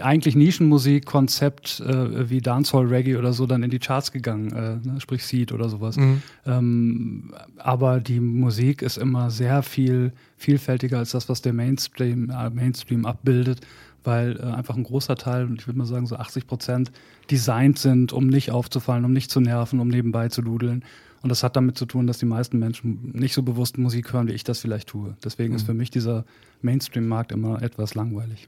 eigentlich 0.00 0.34
Nischenmusik-Konzept 0.34 1.80
äh, 1.80 2.30
wie 2.30 2.40
Dancehall 2.40 2.86
Reggae 2.86 3.16
oder 3.16 3.34
so 3.34 3.46
dann 3.46 3.62
in 3.62 3.70
die 3.70 3.78
Charts 3.78 4.12
gegangen, 4.12 4.50
äh, 4.52 4.76
ne? 4.86 5.00
sprich 5.00 5.24
Seed 5.26 5.52
oder 5.52 5.68
sowas. 5.68 5.96
Mhm. 5.96 6.22
Ähm, 6.46 7.34
aber 7.58 8.00
die 8.00 8.20
Musik 8.20 8.80
ist 8.80 8.96
immer 8.96 9.30
sehr 9.30 9.62
viel 9.62 10.12
vielfältiger 10.38 10.98
als 10.98 11.10
das, 11.10 11.28
was 11.28 11.42
der 11.42 11.52
Mainstream, 11.52 12.30
äh, 12.30 12.48
Mainstream 12.48 13.04
abbildet, 13.04 13.60
weil 14.04 14.38
äh, 14.38 14.44
einfach 14.44 14.76
ein 14.76 14.84
großer 14.84 15.16
Teil, 15.16 15.50
ich 15.54 15.66
würde 15.66 15.78
mal 15.78 15.86
sagen 15.86 16.06
so 16.06 16.16
80 16.16 16.46
Prozent, 16.46 16.92
designt 17.30 17.78
sind, 17.78 18.14
um 18.14 18.26
nicht 18.26 18.50
aufzufallen, 18.52 19.04
um 19.04 19.12
nicht 19.12 19.30
zu 19.30 19.40
nerven, 19.40 19.80
um 19.80 19.88
nebenbei 19.88 20.28
zu 20.30 20.40
dudeln. 20.40 20.82
Und 21.24 21.30
das 21.30 21.42
hat 21.42 21.56
damit 21.56 21.78
zu 21.78 21.86
tun, 21.86 22.06
dass 22.06 22.18
die 22.18 22.26
meisten 22.26 22.58
Menschen 22.58 23.10
nicht 23.14 23.32
so 23.32 23.42
bewusst 23.42 23.78
Musik 23.78 24.12
hören, 24.12 24.28
wie 24.28 24.32
ich 24.32 24.44
das 24.44 24.58
vielleicht 24.58 24.90
tue. 24.90 25.16
Deswegen 25.24 25.52
mhm. 25.52 25.56
ist 25.56 25.64
für 25.64 25.72
mich 25.72 25.90
dieser 25.90 26.26
Mainstream-Markt 26.60 27.32
immer 27.32 27.62
etwas 27.62 27.94
langweilig. 27.94 28.46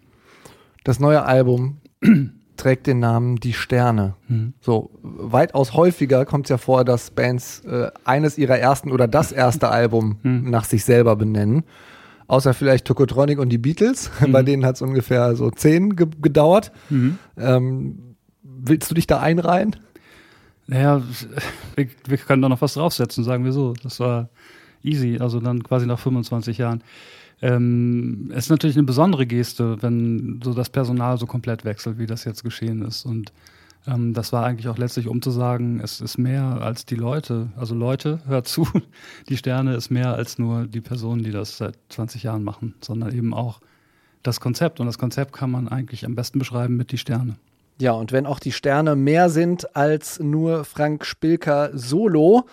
Das 0.85 1.01
neue 1.01 1.25
Album 1.25 1.79
trägt 2.59 2.87
den 2.87 2.99
Namen 2.99 3.37
Die 3.37 3.55
Sterne. 3.55 4.15
Mhm. 4.29 4.53
So, 4.61 4.91
weitaus 5.03 5.73
häufiger 5.73 6.27
kommt 6.27 6.45
es 6.45 6.51
ja 6.51 6.59
vor, 6.59 6.85
dass 6.85 7.13
Bands 7.13 7.65
äh, 7.65 7.91
eines 8.05 8.37
ihrer 8.37 8.59
ersten 8.59 8.93
oder 8.93 9.09
das 9.09 9.33
erste 9.33 9.71
Album 9.71 10.19
mhm. 10.23 10.51
nach 10.51 10.67
sich 10.67 10.85
selber 10.85 11.17
benennen. 11.17 11.65
Außer 12.27 12.53
vielleicht 12.53 12.85
Tokotronic 12.85 13.39
und 13.39 13.49
die 13.49 13.59
Beatles. 13.59 14.11
Mhm. 14.21 14.33
Bei 14.33 14.43
denen 14.43 14.67
hat 14.67 14.75
es 14.75 14.83
ungefähr 14.83 15.35
so 15.35 15.51
zehn 15.51 15.97
ge 15.97 16.09
gedauert. 16.21 16.73
Mhm. 16.91 17.17
Ähm, 17.39 18.17
willst 18.43 18.91
du 18.91 18.95
dich 18.95 19.07
da 19.07 19.21
einreihen? 19.21 19.77
Naja, 20.67 21.03
wir, 21.77 21.89
wir 22.07 22.19
können 22.19 22.43
da 22.43 22.49
noch 22.49 22.61
was 22.61 22.75
draufsetzen, 22.75 23.25
sagen 23.25 23.45
wir 23.45 23.53
so. 23.53 23.75
Das 23.83 24.01
war 24.01 24.29
easy, 24.83 25.19
also 25.21 25.41
dann 25.41 25.63
quasi 25.63 25.87
nach 25.87 25.99
25 25.99 26.59
Jahren. 26.59 26.83
Ähm, 27.43 28.31
es 28.33 28.45
ist 28.47 28.51
natürlich 28.51 28.77
eine 28.77 28.87
besondere 28.87 29.27
Geste, 29.27 29.81
wenn 29.83 30.41
so 30.43 30.55
das 30.55 30.71
Personal 30.71 31.19
so 31.19 31.27
komplett 31.27 31.65
wechselt, 31.65 31.99
wie 31.99 32.07
das 32.07 32.25
jetzt 32.25 32.43
geschehen 32.45 32.83
ist. 32.83 33.05
Und 33.05 33.33
Ähm, 33.87 34.15
das 34.15 34.33
war 34.33 34.45
eigentlich 34.45 34.69
auch 34.69 34.79
letztlich, 34.79 35.09
um 35.09 35.23
zu 35.23 35.31
sagen, 35.31 35.81
es 35.81 36.01
ist 36.01 36.19
mehr 36.19 36.61
als 36.61 36.87
die 36.87 36.97
Leute. 36.97 37.51
Also 37.57 37.75
Leute, 37.75 38.21
hört 38.27 38.49
zu, 38.49 38.67
die 39.29 39.37
Sterne 39.37 39.75
ist 39.77 39.91
mehr 39.91 40.15
als 40.15 40.39
nur 40.39 40.67
die 40.67 40.81
Personen, 40.81 41.23
die 41.23 41.31
das 41.31 41.57
seit 41.59 41.79
20 41.91 42.25
Jahren 42.25 42.43
machen, 42.45 42.75
sondern 42.81 43.13
eben 43.15 43.33
auch 43.33 43.61
das 44.23 44.41
Konzept. 44.41 44.81
Und 44.81 44.87
das 44.87 44.99
Konzept 44.99 45.33
kann 45.33 45.51
man 45.51 45.69
eigentlich 45.69 46.05
am 46.05 46.15
besten 46.15 46.39
beschreiben 46.39 46.77
mit 46.77 46.91
die 46.93 46.99
Sterne. 46.99 47.37
Ja, 47.79 47.93
und 47.93 48.11
wenn 48.11 48.25
auch 48.27 48.39
die 48.39 48.53
Sterne 48.53 48.97
mehr 48.97 49.29
sind 49.29 49.77
als 49.77 50.19
nur 50.19 50.65
Frank 50.65 51.05
Spilker 51.05 51.71
solo, 51.75 52.47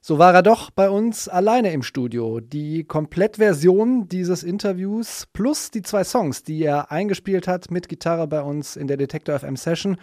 so 0.00 0.18
war 0.18 0.32
er 0.32 0.42
doch 0.42 0.70
bei 0.70 0.88
uns 0.88 1.28
alleine 1.28 1.72
im 1.72 1.82
Studio. 1.82 2.38
Die 2.38 2.84
Komplettversion 2.84 4.08
dieses 4.08 4.44
Interviews 4.44 5.26
plus 5.32 5.72
die 5.72 5.82
zwei 5.82 6.04
Songs, 6.04 6.44
die 6.44 6.62
er 6.62 6.92
eingespielt 6.92 7.48
hat 7.48 7.72
mit 7.72 7.88
Gitarre 7.88 8.28
bei 8.28 8.40
uns 8.40 8.76
in 8.76 8.86
der 8.86 8.96
Detector 8.96 9.38
FM 9.40 9.56
Session, 9.56 9.96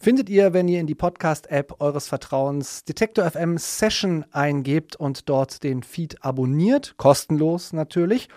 findet 0.00 0.28
ihr, 0.28 0.52
wenn 0.52 0.66
ihr 0.66 0.80
in 0.80 0.88
die 0.88 0.96
Podcast-App 0.96 1.80
eures 1.80 2.08
Vertrauens 2.08 2.84
Detector 2.84 3.30
FM 3.30 3.58
Session 3.58 4.24
eingebt 4.32 4.96
und 4.96 5.28
dort 5.28 5.62
den 5.62 5.84
Feed 5.84 6.24
abonniert, 6.24 6.96
kostenlos 6.96 7.72
natürlich. 7.72 8.28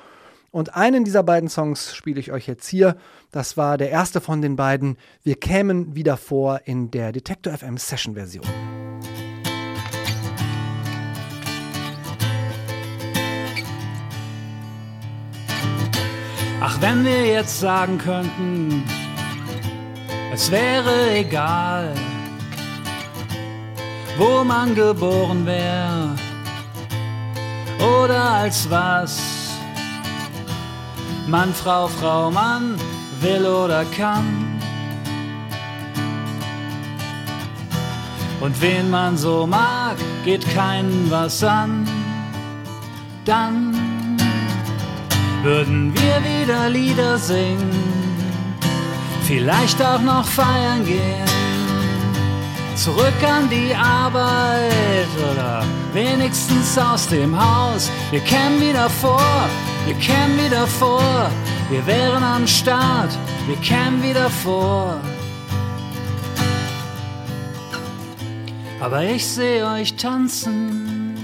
Und 0.51 0.75
einen 0.75 1.03
dieser 1.03 1.23
beiden 1.23 1.49
Songs 1.49 1.95
spiele 1.95 2.19
ich 2.19 2.31
euch 2.31 2.47
jetzt 2.47 2.67
hier. 2.67 2.97
Das 3.31 3.55
war 3.55 3.77
der 3.77 3.91
erste 3.91 4.19
von 4.19 4.41
den 4.41 4.55
beiden. 4.55 4.97
Wir 5.23 5.35
kämen 5.35 5.95
wieder 5.95 6.17
vor 6.17 6.61
in 6.65 6.89
der 6.89 7.11
Detector 7.11 7.53
FM 7.53 7.77
Session 7.77 8.15
Version. 8.15 8.45
Ach, 16.61 16.81
wenn 16.81 17.05
wir 17.05 17.25
jetzt 17.25 17.59
sagen 17.59 17.97
könnten, 17.97 18.83
es 20.33 20.51
wäre 20.51 21.11
egal, 21.15 21.93
wo 24.17 24.43
man 24.43 24.75
geboren 24.75 25.45
wäre 25.45 26.15
oder 27.79 28.21
als 28.31 28.69
was 28.69 29.38
Mann, 31.29 31.53
Frau, 31.53 31.87
Frau, 31.87 32.31
Mann 32.31 32.75
will 33.21 33.45
oder 33.45 33.85
kann. 33.85 34.59
Und 38.41 38.59
wen 38.61 38.89
man 38.89 39.15
so 39.15 39.45
mag, 39.45 39.97
geht 40.25 40.49
keinen 40.55 41.11
was 41.11 41.43
an. 41.43 41.87
Dann 43.25 44.17
würden 45.43 45.93
wir 45.93 46.23
wieder 46.23 46.69
Lieder 46.69 47.17
singen, 47.19 47.69
vielleicht 49.27 49.79
auch 49.83 50.01
noch 50.01 50.25
feiern 50.25 50.83
gehen. 50.83 51.48
Zurück 52.79 53.21
an 53.27 53.49
die 53.49 53.75
Arbeit 53.75 55.09
oder 55.29 55.65
wenigstens 55.91 56.77
aus 56.77 57.09
dem 57.09 57.37
Haus. 57.37 57.91
Wir 58.09 58.21
kämen 58.21 58.61
wieder 58.61 58.89
vor, 58.89 59.49
wir 59.85 59.95
kämen 59.95 60.37
wieder 60.45 60.65
vor, 60.65 61.29
wir 61.69 61.85
wären 61.85 62.23
am 62.23 62.47
Start, 62.47 63.11
wir 63.47 63.57
kämen 63.57 64.01
wieder 64.01 64.29
vor. 64.29 64.95
Aber 68.79 69.03
ich 69.03 69.27
sehe 69.27 69.67
euch 69.67 69.93
tanzen, 69.97 71.17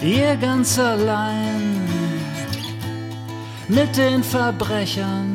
ihr 0.00 0.36
ganz 0.36 0.78
allein 0.78 1.80
mit 3.66 3.96
den 3.96 4.22
Verbrechern. 4.22 5.31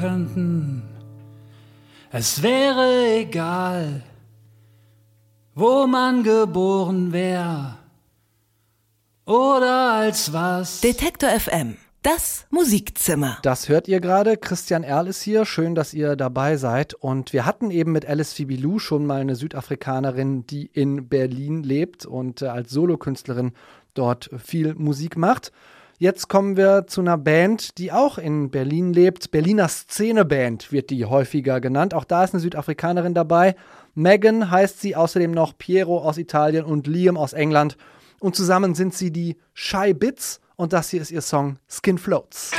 Könnten, 0.00 0.82
es 2.10 2.42
wäre 2.42 3.18
egal, 3.18 4.02
wo 5.54 5.86
man 5.86 6.22
geboren 6.22 7.12
wäre 7.12 7.76
oder 9.26 9.92
als 9.92 10.32
was. 10.32 10.80
Detektor 10.80 11.28
FM. 11.28 11.76
Das 12.02 12.46
Musikzimmer. 12.48 13.36
Das 13.42 13.68
hört 13.68 13.86
ihr 13.86 14.00
gerade. 14.00 14.38
Christian 14.38 14.84
Erl 14.84 15.06
ist 15.06 15.20
hier. 15.20 15.44
Schön, 15.44 15.74
dass 15.74 15.92
ihr 15.92 16.16
dabei 16.16 16.56
seid. 16.56 16.94
Und 16.94 17.34
wir 17.34 17.44
hatten 17.44 17.70
eben 17.70 17.92
mit 17.92 18.06
Alice 18.06 18.32
Fibilou 18.32 18.78
schon 18.78 19.04
mal 19.04 19.20
eine 19.20 19.36
Südafrikanerin, 19.36 20.46
die 20.46 20.64
in 20.64 21.10
Berlin 21.10 21.62
lebt 21.62 22.06
und 22.06 22.40
äh, 22.40 22.46
als 22.46 22.70
Solokünstlerin 22.70 23.52
dort 23.92 24.30
viel 24.42 24.74
Musik 24.76 25.18
macht. 25.18 25.52
Jetzt 26.02 26.28
kommen 26.28 26.56
wir 26.56 26.86
zu 26.86 27.02
einer 27.02 27.18
Band, 27.18 27.76
die 27.76 27.92
auch 27.92 28.16
in 28.16 28.50
Berlin 28.50 28.94
lebt. 28.94 29.32
Berliner 29.32 29.68
Szeneband 29.68 30.72
wird 30.72 30.88
die 30.88 31.04
häufiger 31.04 31.60
genannt. 31.60 31.92
Auch 31.92 32.04
da 32.04 32.24
ist 32.24 32.32
eine 32.32 32.40
Südafrikanerin 32.40 33.12
dabei. 33.12 33.54
Megan 33.94 34.50
heißt 34.50 34.80
sie, 34.80 34.96
außerdem 34.96 35.30
noch 35.30 35.58
Piero 35.58 35.98
aus 35.98 36.16
Italien 36.16 36.64
und 36.64 36.86
Liam 36.86 37.18
aus 37.18 37.34
England. 37.34 37.76
Und 38.18 38.34
zusammen 38.34 38.74
sind 38.74 38.94
sie 38.94 39.12
die 39.12 39.36
Shy 39.52 39.92
Bits 39.92 40.40
und 40.56 40.72
das 40.72 40.88
hier 40.88 41.02
ist 41.02 41.10
ihr 41.10 41.20
Song 41.20 41.58
Skin 41.68 41.98
Floats. 41.98 42.52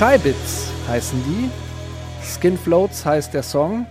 Scheibitz 0.00 0.72
heißen 0.88 1.22
die. 1.24 1.50
Skin 2.24 2.56
Floats 2.56 3.04
heißt 3.04 3.34
der 3.34 3.42
Song. 3.42 3.84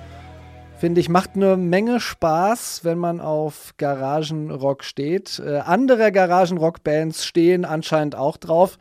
Finde 0.80 1.02
ich, 1.02 1.08
macht 1.08 1.36
eine 1.36 1.56
Menge 1.56 2.00
Spaß, 2.00 2.84
wenn 2.84 2.98
man 2.98 3.22
auf 3.22 3.76
Garagenrock 3.78 4.84
steht. 4.84 5.38
Äh, 5.38 5.60
andere 5.60 6.12
Garagenrock-Bands 6.12 7.26
stehen 7.26 7.64
anscheinend 7.64 8.16
auch 8.16 8.38
drauf. 8.38 8.80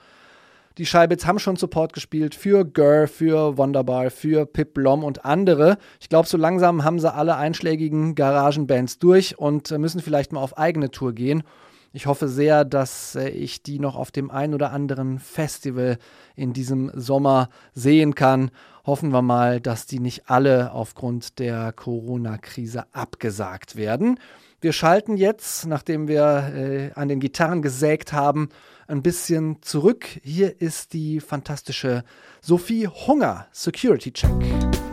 Die 0.79 0.87
Scheibits 0.87 1.27
haben 1.27 1.39
schon 1.39 1.57
Support 1.57 1.93
gespielt 1.93 2.35
für 2.35 2.65
Gurr, 2.65 3.07
für 3.09 3.59
Wonderbar, 3.59 4.11
für 4.11 4.47
Pip 4.47 4.79
Lom 4.79 5.05
und 5.05 5.27
andere. 5.27 5.77
Ich 6.01 6.09
glaube, 6.09 6.27
so 6.27 6.39
langsam 6.39 6.83
haben 6.83 6.99
sie 6.99 7.13
alle 7.13 7.37
einschlägigen 7.37 8.15
Garagenbands 8.15 9.01
durch 9.01 9.39
und 9.39 9.71
äh, 9.71 9.77
müssen 9.77 10.01
vielleicht 10.01 10.33
mal 10.33 10.41
auf 10.41 10.57
eigene 10.57 10.91
Tour 10.91 11.13
gehen. 11.13 11.43
Ich 11.93 12.07
hoffe 12.07 12.29
sehr, 12.29 12.65
dass 12.65 13.15
äh, 13.15 13.29
ich 13.29 13.63
die 13.63 13.79
noch 13.79 13.97
auf 13.97 14.11
dem 14.11 14.31
ein 14.31 14.55
oder 14.55 14.73
anderen 14.73 15.19
Festival 15.19 15.99
in 16.37 16.53
diesem 16.53 16.91
Sommer 16.95 17.49
sehen 17.75 18.15
kann. 18.15 18.51
Hoffen 18.85 19.11
wir 19.13 19.23
mal, 19.23 19.61
dass 19.61 19.87
die 19.87 19.99
nicht 19.99 20.29
alle 20.29 20.73
aufgrund 20.73 21.39
der 21.39 21.73
Corona-Krise 21.73 22.85
abgesagt 22.93 23.77
werden. 23.77 24.19
Wir 24.61 24.73
schalten 24.73 25.17
jetzt, 25.17 25.67
nachdem 25.67 26.09
wir 26.09 26.53
äh, 26.55 26.91
an 26.95 27.09
den 27.09 27.21
Gitarren 27.21 27.63
gesägt 27.63 28.13
haben, 28.13 28.49
ein 28.87 29.03
bisschen 29.03 29.63
zurück. 29.63 30.07
Hier 30.23 30.61
ist 30.61 30.93
die 30.95 31.21
fantastische 31.21 32.03
Sophie 32.41 32.89
Hunger 32.89 33.47
Security 33.53 34.13
Check. 34.13 34.88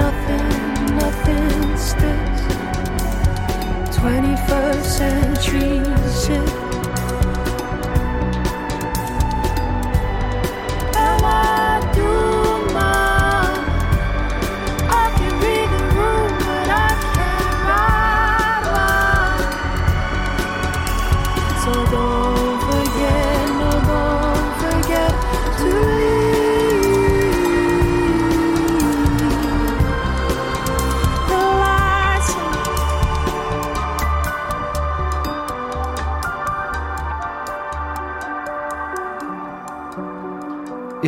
nothing, 0.00 0.96
nothing 0.96 1.76
sticks. 1.76 2.42
21st 3.96 4.84
century 4.84 5.80
shit. 6.22 6.69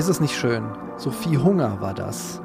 Ist 0.03 0.09
es 0.09 0.21
nicht 0.21 0.35
schön? 0.35 0.65
Sophie 0.97 1.39
Hunger 1.39 1.81
war 1.81 1.95
das. 1.95 2.43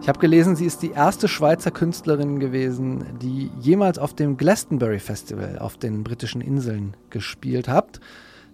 Ich 0.00 0.08
habe 0.08 0.20
gelesen, 0.20 0.54
sie 0.54 0.64
ist 0.64 0.80
die 0.80 0.92
erste 0.92 1.26
Schweizer 1.26 1.72
Künstlerin 1.72 2.38
gewesen, 2.38 3.18
die 3.20 3.50
jemals 3.58 3.98
auf 3.98 4.14
dem 4.14 4.36
Glastonbury 4.36 5.00
Festival 5.00 5.58
auf 5.58 5.76
den 5.76 6.04
britischen 6.04 6.40
Inseln 6.40 6.96
gespielt 7.10 7.66
hat. 7.66 7.98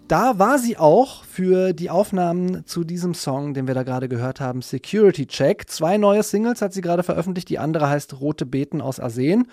Da 0.09 0.39
war 0.39 0.59
sie 0.59 0.79
auch 0.79 1.23
für 1.25 1.75
die 1.75 1.91
Aufnahmen 1.91 2.65
zu 2.65 2.83
diesem 2.83 3.13
Song, 3.13 3.53
den 3.53 3.67
wir 3.67 3.75
da 3.75 3.83
gerade 3.83 4.09
gehört 4.09 4.41
haben, 4.41 4.63
Security 4.63 5.27
Check. 5.27 5.69
Zwei 5.69 5.99
neue 5.99 6.23
Singles 6.23 6.63
hat 6.63 6.73
sie 6.73 6.81
gerade 6.81 7.03
veröffentlicht. 7.03 7.51
Die 7.51 7.59
andere 7.59 7.91
heißt 7.91 8.23
Rote 8.23 8.47
Beeten 8.47 8.81
aus 8.81 9.01
Arsen 9.01 9.49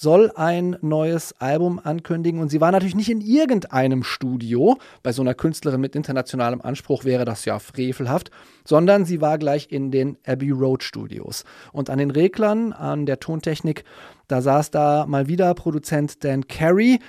soll 0.00 0.30
ein 0.36 0.76
neues 0.80 1.34
Album 1.40 1.80
ankündigen. 1.82 2.40
Und 2.40 2.50
sie 2.50 2.60
war 2.60 2.70
natürlich 2.70 2.94
nicht 2.94 3.10
in 3.10 3.20
irgendeinem 3.20 4.04
Studio. 4.04 4.78
Bei 5.02 5.10
so 5.10 5.22
einer 5.22 5.34
Künstlerin 5.34 5.80
mit 5.80 5.96
internationalem 5.96 6.60
Anspruch 6.60 7.04
wäre 7.04 7.24
das 7.24 7.44
ja 7.46 7.58
frevelhaft, 7.58 8.30
sondern 8.64 9.04
sie 9.04 9.20
war 9.20 9.38
gleich 9.38 9.72
in 9.72 9.90
den 9.90 10.16
Abbey 10.24 10.52
Road 10.52 10.84
Studios. 10.84 11.44
Und 11.72 11.90
an 11.90 11.98
den 11.98 12.12
Reglern, 12.12 12.72
an 12.72 13.06
der 13.06 13.18
Tontechnik, 13.18 13.82
da 14.28 14.40
saß 14.40 14.70
da 14.70 15.04
mal 15.08 15.26
wieder 15.26 15.52
Produzent 15.54 16.22
Dan 16.22 16.46
Carey. 16.46 17.00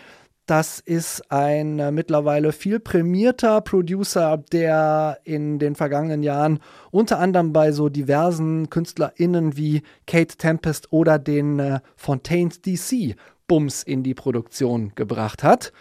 Das 0.50 0.80
ist 0.80 1.32
ein 1.32 1.78
äh, 1.78 1.92
mittlerweile 1.92 2.54
viel 2.54 2.80
prämierter 2.80 3.62
Producer, 3.62 4.44
der 4.52 5.20
in 5.24 5.60
den 5.60 5.76
vergangenen 5.76 6.24
Jahren 6.24 6.58
unter 6.90 7.20
anderem 7.20 7.54
bei 7.54 7.72
so 7.72 7.88
diversen 7.88 8.68
KünstlerInnen 8.72 9.58
wie 9.58 9.84
Kate 10.08 10.38
Tempest 10.38 10.92
oder 10.92 11.20
den 11.20 11.60
äh, 11.60 11.82
Fontaines 11.96 12.64
DC 12.64 13.16
Bums 13.48 13.84
in 13.84 14.02
die 14.02 14.16
Produktion 14.16 14.92
gebracht 14.96 15.44
hat. 15.44 15.72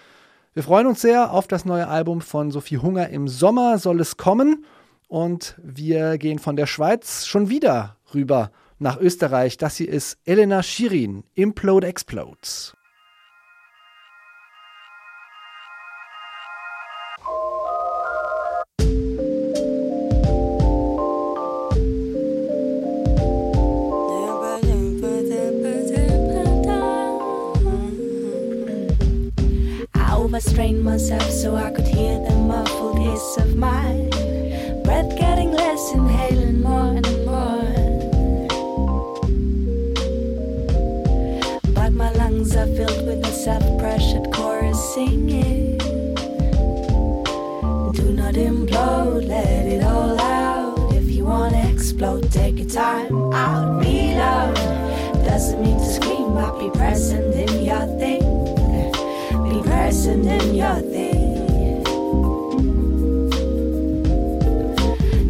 Wir 0.52 0.64
freuen 0.64 0.86
uns 0.86 1.00
sehr 1.00 1.32
auf 1.32 1.48
das 1.48 1.64
neue 1.64 1.88
Album 1.88 2.20
von 2.20 2.50
Sophie 2.50 2.76
Hunger. 2.76 3.08
Im 3.08 3.26
Sommer 3.26 3.78
soll 3.78 4.02
es 4.02 4.18
kommen 4.18 4.66
und 5.06 5.58
wir 5.62 6.18
gehen 6.18 6.38
von 6.38 6.56
der 6.56 6.66
Schweiz 6.66 7.24
schon 7.24 7.48
wieder 7.48 7.96
rüber 8.12 8.50
nach 8.78 9.00
Österreich. 9.00 9.56
Das 9.56 9.78
hier 9.78 9.88
ist 9.88 10.18
Elena 10.26 10.62
Shirin, 10.62 11.24
Implode 11.34 11.86
Explodes. 11.86 12.74
Overstrained 30.38 30.84
myself 30.84 31.28
so 31.32 31.56
I 31.56 31.68
could 31.72 31.88
hear 31.88 32.16
the 32.20 32.36
muffled 32.36 32.96
hiss 33.00 33.36
of 33.38 33.56
my 33.56 34.08
breath 34.84 35.18
getting 35.18 35.50
less, 35.50 35.92
inhaling 35.92 36.62
more 36.62 36.94
and 36.94 37.26
more. 37.26 37.72
But 41.74 41.92
my 41.92 42.12
lungs 42.12 42.54
are 42.54 42.66
filled 42.66 43.04
with 43.04 43.26
a 43.26 43.32
self-pressured 43.32 44.32
chorus 44.32 44.78
singing. 44.94 45.76
Do 47.98 48.12
not 48.12 48.34
implode, 48.34 49.26
let 49.26 49.66
it 49.66 49.82
all 49.82 50.20
out. 50.20 50.94
If 50.94 51.10
you 51.10 51.24
wanna 51.24 51.68
explode, 51.68 52.30
take 52.30 52.58
your 52.58 52.68
time 52.68 53.32
out. 53.32 53.80
Reload 53.80 54.54
doesn't 55.24 55.60
mean 55.60 55.78
to 55.78 55.92
scream, 55.96 56.32
but 56.32 56.60
be 56.60 56.70
present 56.70 57.34
in 57.34 57.64
your 57.64 57.86
thing 57.98 58.17
in 60.06 60.54
your 60.54 60.80
thing. 60.80 61.84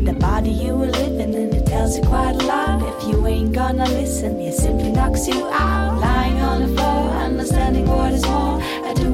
The 0.05 0.13
body 0.15 0.51
you 0.51 0.75
were 0.77 0.87
living 0.87 1.35
in, 1.35 1.55
it 1.55 1.67
tells 1.67 1.97
you 1.97 2.05
quite 2.05 2.37
a 2.43 2.47
lot. 2.47 2.83
If 2.83 3.09
you 3.09 3.27
ain't 3.27 3.53
gonna 3.53 3.89
listen, 3.89 4.41
it 4.41 4.55
simply 4.55 4.91
knocks 4.91 5.27
you 5.29 5.47
out. 5.47 6.01
Lying 6.01 6.41
on 6.41 6.63
the 6.63 6.69
floor, 6.77 7.11
understanding 7.29 7.87
what 7.87 8.13
is 8.13 8.25
more. 8.27 8.61
I 8.61 8.95
do 8.95 9.09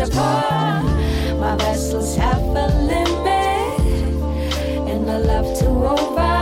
apart. 0.00 0.84
My 1.40 1.56
vessels 1.56 2.16
have 2.16 2.42
a 2.42 2.66
limit, 2.92 3.80
and 4.90 5.10
I 5.10 5.18
love 5.18 5.58
to 5.58 5.66
overfill 5.66 6.35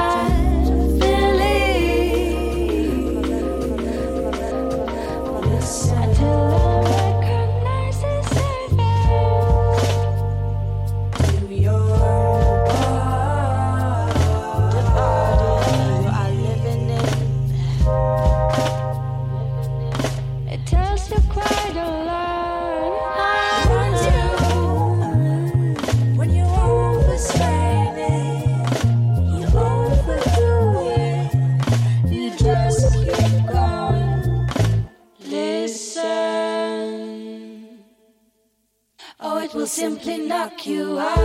simply 39.85 40.17
knock 40.27 40.67
you 40.67 40.99
out. 40.99 41.19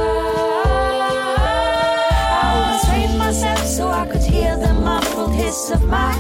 I 2.43 2.73
restrained 2.73 3.17
myself 3.17 3.59
so 3.59 3.87
I 3.87 4.05
could 4.05 4.21
hear 4.21 4.57
the 4.57 4.73
muffled 4.73 5.33
hiss 5.33 5.71
of 5.71 5.81
my 5.85 6.13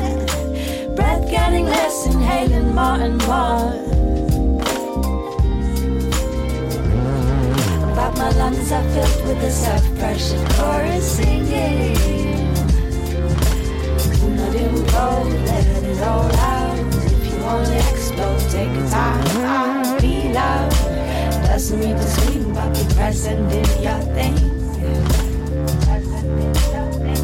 breath 0.95 1.29
getting 1.29 1.65
less, 1.65 2.05
inhaling 2.05 2.73
more 2.73 2.99
and 3.07 3.17
more. 3.27 3.67
But 7.97 8.11
my 8.21 8.29
lungs 8.39 8.71
are 8.71 8.87
filled 8.93 9.27
with 9.27 9.39
the 9.41 9.51
self-pressure 9.51 10.45
chorus 10.55 11.17
singing. 11.17 11.97
Let 14.39 14.55
it 14.63 14.71
go, 14.93 15.07
let 15.49 15.67
it 15.91 16.01
all 16.11 16.31
out. 16.55 16.79
If 17.03 17.33
you 17.33 17.37
wanna 17.43 17.81
explode, 17.91 18.43
take 18.49 18.73
your 18.77 18.89
time. 18.89 19.99
Be 19.99 20.31
loud. 20.31 20.78
Doesn't 21.59 21.77
mean 21.77 21.93
to 21.93 22.03
scream, 22.03 22.53
but 22.53 22.71
be 22.73 22.85
present 22.95 23.51
in 23.51 23.65
your 23.83 23.99
thing. 24.15 24.33
Present 25.83 26.39
in 26.39 26.55
your 26.71 26.89
thing. 27.01 27.19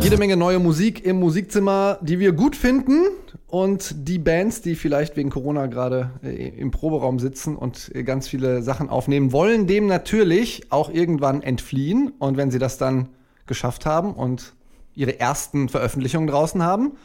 Jede 0.00 0.16
Menge 0.16 0.36
neue 0.36 0.58
Musik 0.58 1.04
im 1.04 1.20
Musikzimmer, 1.20 1.98
die 2.00 2.18
wir 2.18 2.32
gut 2.32 2.56
finden. 2.56 3.04
Und 3.46 4.08
die 4.08 4.18
Bands, 4.18 4.62
die 4.62 4.74
vielleicht 4.74 5.16
wegen 5.16 5.30
Corona 5.30 5.66
gerade 5.66 6.10
äh, 6.24 6.48
im 6.58 6.72
Proberaum 6.72 7.20
sitzen 7.20 7.54
und 7.54 7.92
äh, 7.94 8.02
ganz 8.02 8.26
viele 8.26 8.62
Sachen 8.62 8.88
aufnehmen, 8.88 9.30
wollen 9.30 9.68
dem 9.68 9.86
natürlich 9.86 10.72
auch 10.72 10.92
irgendwann 10.92 11.40
entfliehen. 11.40 12.14
Und 12.18 12.36
wenn 12.36 12.50
sie 12.50 12.58
das 12.58 12.78
dann 12.78 13.10
geschafft 13.46 13.86
haben 13.86 14.14
und 14.14 14.54
ihre 14.96 15.20
ersten 15.20 15.68
Veröffentlichungen 15.68 16.26
draußen 16.26 16.64
haben, 16.64 16.96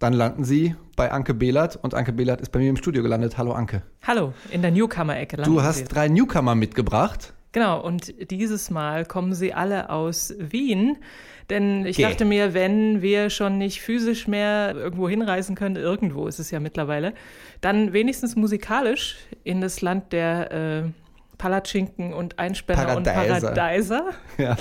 dann 0.00 0.12
landen 0.14 0.42
sie 0.44 0.74
bei 0.96 1.12
Anke 1.12 1.34
Behlert. 1.34 1.78
Und 1.80 1.94
Anke 1.94 2.12
Behlert 2.12 2.40
ist 2.40 2.50
bei 2.50 2.58
mir 2.58 2.70
im 2.70 2.76
Studio 2.76 3.02
gelandet. 3.02 3.38
Hallo 3.38 3.52
Anke. 3.52 3.82
Hallo, 4.02 4.32
in 4.50 4.62
der 4.62 4.72
Newcomer-Ecke. 4.72 5.36
Du 5.42 5.62
hast 5.62 5.84
drei 5.84 6.08
Newcomer 6.08 6.54
mitgebracht. 6.56 7.32
Genau, 7.52 7.80
und 7.80 8.30
dieses 8.30 8.70
Mal 8.70 9.04
kommen 9.04 9.34
sie 9.34 9.52
alle 9.52 9.90
aus 9.90 10.34
Wien. 10.38 10.98
Denn 11.50 11.84
ich 11.84 11.98
Okay. 11.98 12.08
dachte 12.08 12.24
mir, 12.24 12.54
wenn 12.54 13.02
wir 13.02 13.28
schon 13.28 13.58
nicht 13.58 13.80
physisch 13.82 14.26
mehr 14.28 14.72
irgendwo 14.74 15.08
hinreisen 15.08 15.56
können, 15.56 15.74
irgendwo 15.76 16.28
ist 16.28 16.38
es 16.38 16.50
ja 16.52 16.60
mittlerweile, 16.60 17.12
dann 17.60 17.92
wenigstens 17.92 18.36
musikalisch 18.36 19.16
in 19.42 19.60
das 19.60 19.80
Land 19.82 20.12
der 20.12 20.52
äh, 20.52 20.82
Palatschinken 21.38 22.12
und 22.12 22.38
Einspänner 22.38 22.96
und 22.96 23.02
Paradeiser. 23.04 23.48
Paradeiser. 23.48 24.04
Ja. 24.38 24.56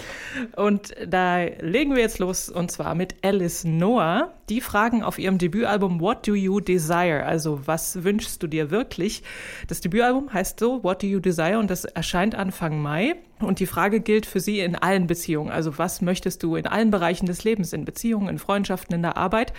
Und 0.56 0.96
da 1.08 1.44
legen 1.60 1.94
wir 1.94 2.02
jetzt 2.02 2.18
los 2.20 2.50
und 2.50 2.72
zwar 2.72 2.96
mit 2.96 3.16
Alice 3.24 3.66
Noah. 3.66 4.34
Die 4.50 4.62
fragen 4.62 5.04
auf 5.04 5.20
ihrem 5.20 5.38
Debütalbum 5.38 6.00
What 6.02 6.28
Do 6.28 6.34
You 6.34 6.60
Desire? 6.60 7.24
Also 7.26 7.62
was 7.66 8.04
wünschst 8.04 8.42
du 8.42 8.48
dir 8.48 8.72
wirklich? 8.72 9.22
Das 9.68 9.80
Debütalbum 9.80 10.34
heißt 10.34 10.60
so 10.60 10.84
What 10.84 11.04
Do 11.04 11.08
You 11.08 11.20
Desire 11.20 11.60
und 11.60 11.70
das 11.70 11.86
erscheint 11.86 12.34
Anfang 12.34 12.82
Mai. 12.82 13.16
Und 13.42 13.62
die 13.62 13.68
Frage 13.68 14.02
gilt 14.02 14.26
für 14.26 14.42
sie 14.42 14.60
in 14.60 14.76
allen 14.76 15.08
Beziehungen. 15.08 15.50
Also 15.50 15.78
was 15.78 16.02
möchtest 16.02 16.44
du 16.44 16.58
in 16.58 16.68
allen 16.68 16.92
Bereichen 16.92 17.26
des 17.26 17.46
Lebens, 17.46 17.72
in 17.72 17.86
Beziehungen, 17.86 18.28
in 18.28 18.38
Freundschaften, 18.38 18.94
in 18.94 19.02
der 19.02 19.16
Arbeit? 19.16 19.54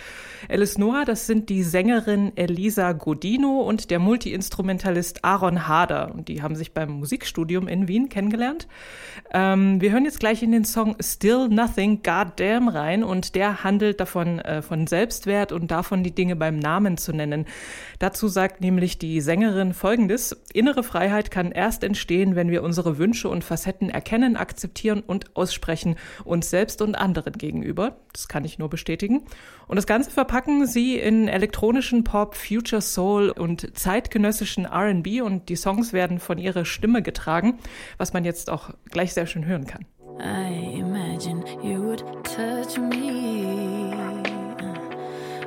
Alice 0.49 0.77
Noah, 0.77 1.03
das 1.03 1.25
sind 1.25 1.49
die 1.49 1.63
Sängerin 1.63 2.31
Elisa 2.35 2.91
Godino 2.91 3.61
und 3.61 3.89
der 3.89 3.97
Multiinstrumentalist 3.97 5.25
Aaron 5.25 5.67
Harder. 5.67 6.13
Und 6.13 6.27
die 6.27 6.43
haben 6.43 6.55
sich 6.55 6.73
beim 6.73 6.91
Musikstudium 6.91 7.67
in 7.67 7.87
Wien 7.87 8.09
kennengelernt. 8.09 8.67
Ähm, 9.33 9.81
wir 9.81 9.91
hören 9.91 10.05
jetzt 10.05 10.19
gleich 10.19 10.43
in 10.43 10.51
den 10.51 10.65
Song 10.65 10.95
Still 10.99 11.47
Nothing 11.47 12.03
Goddamn 12.03 12.67
rein 12.67 13.03
und 13.03 13.33
der 13.33 13.63
handelt 13.63 13.99
davon 13.99 14.37
äh, 14.39 14.61
von 14.61 14.80
Selbstwert 14.87 15.51
und 15.51 15.71
davon 15.71 16.03
die 16.03 16.13
Dinge 16.13 16.35
beim 16.35 16.57
Namen 16.57 16.97
zu 16.97 17.13
nennen. 17.13 17.45
Dazu 17.99 18.27
sagt 18.27 18.61
nämlich 18.61 18.97
die 18.97 19.21
Sängerin 19.21 19.73
folgendes: 19.73 20.35
Innere 20.53 20.83
Freiheit 20.83 21.31
kann 21.31 21.51
erst 21.51 21.83
entstehen, 21.83 22.35
wenn 22.35 22.49
wir 22.49 22.63
unsere 22.63 22.97
Wünsche 22.97 23.29
und 23.29 23.43
Facetten 23.43 23.89
erkennen, 23.89 24.35
akzeptieren 24.35 25.01
und 25.01 25.35
aussprechen, 25.35 25.95
uns 26.23 26.49
selbst 26.49 26.81
und 26.81 26.95
anderen 26.95 27.33
gegenüber. 27.33 27.97
Das 28.13 28.27
kann 28.27 28.45
ich 28.45 28.59
nur 28.59 28.69
bestätigen. 28.69 29.23
Und 29.67 29.75
das 29.77 29.87
Ganze 29.87 30.11
verpacken 30.11 30.65
sie 30.67 30.97
in 30.97 31.27
elektronischen 31.27 32.03
Pop, 32.03 32.35
Future 32.35 32.81
Soul 32.81 33.29
und 33.29 33.77
zeitgenössischen 33.77 34.65
R&B 34.65 35.21
und 35.21 35.49
die 35.49 35.55
Songs 35.55 35.93
werden 35.93 36.19
von 36.19 36.37
ihrer 36.37 36.65
Stimme 36.65 37.01
getragen, 37.01 37.59
was 37.97 38.13
man 38.13 38.25
jetzt 38.25 38.49
auch 38.49 38.71
gleich 38.89 39.13
sehr 39.13 39.27
schön 39.27 39.45
hören 39.45 39.65
kann. 39.65 39.85
I 40.19 40.77
imagine 40.77 41.43
you 41.63 41.81
would 41.81 42.03
touch 42.23 42.77
me 42.77 43.70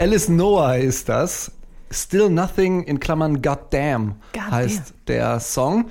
Alice 0.00 0.30
Noah 0.30 0.78
ist 0.78 1.10
das. 1.10 1.52
Still 1.90 2.30
Nothing 2.30 2.84
in 2.84 3.00
Klammern 3.00 3.42
Goddamn 3.42 4.14
Goddamn. 4.32 4.50
heißt 4.50 4.94
der 5.08 5.40
Song. 5.40 5.90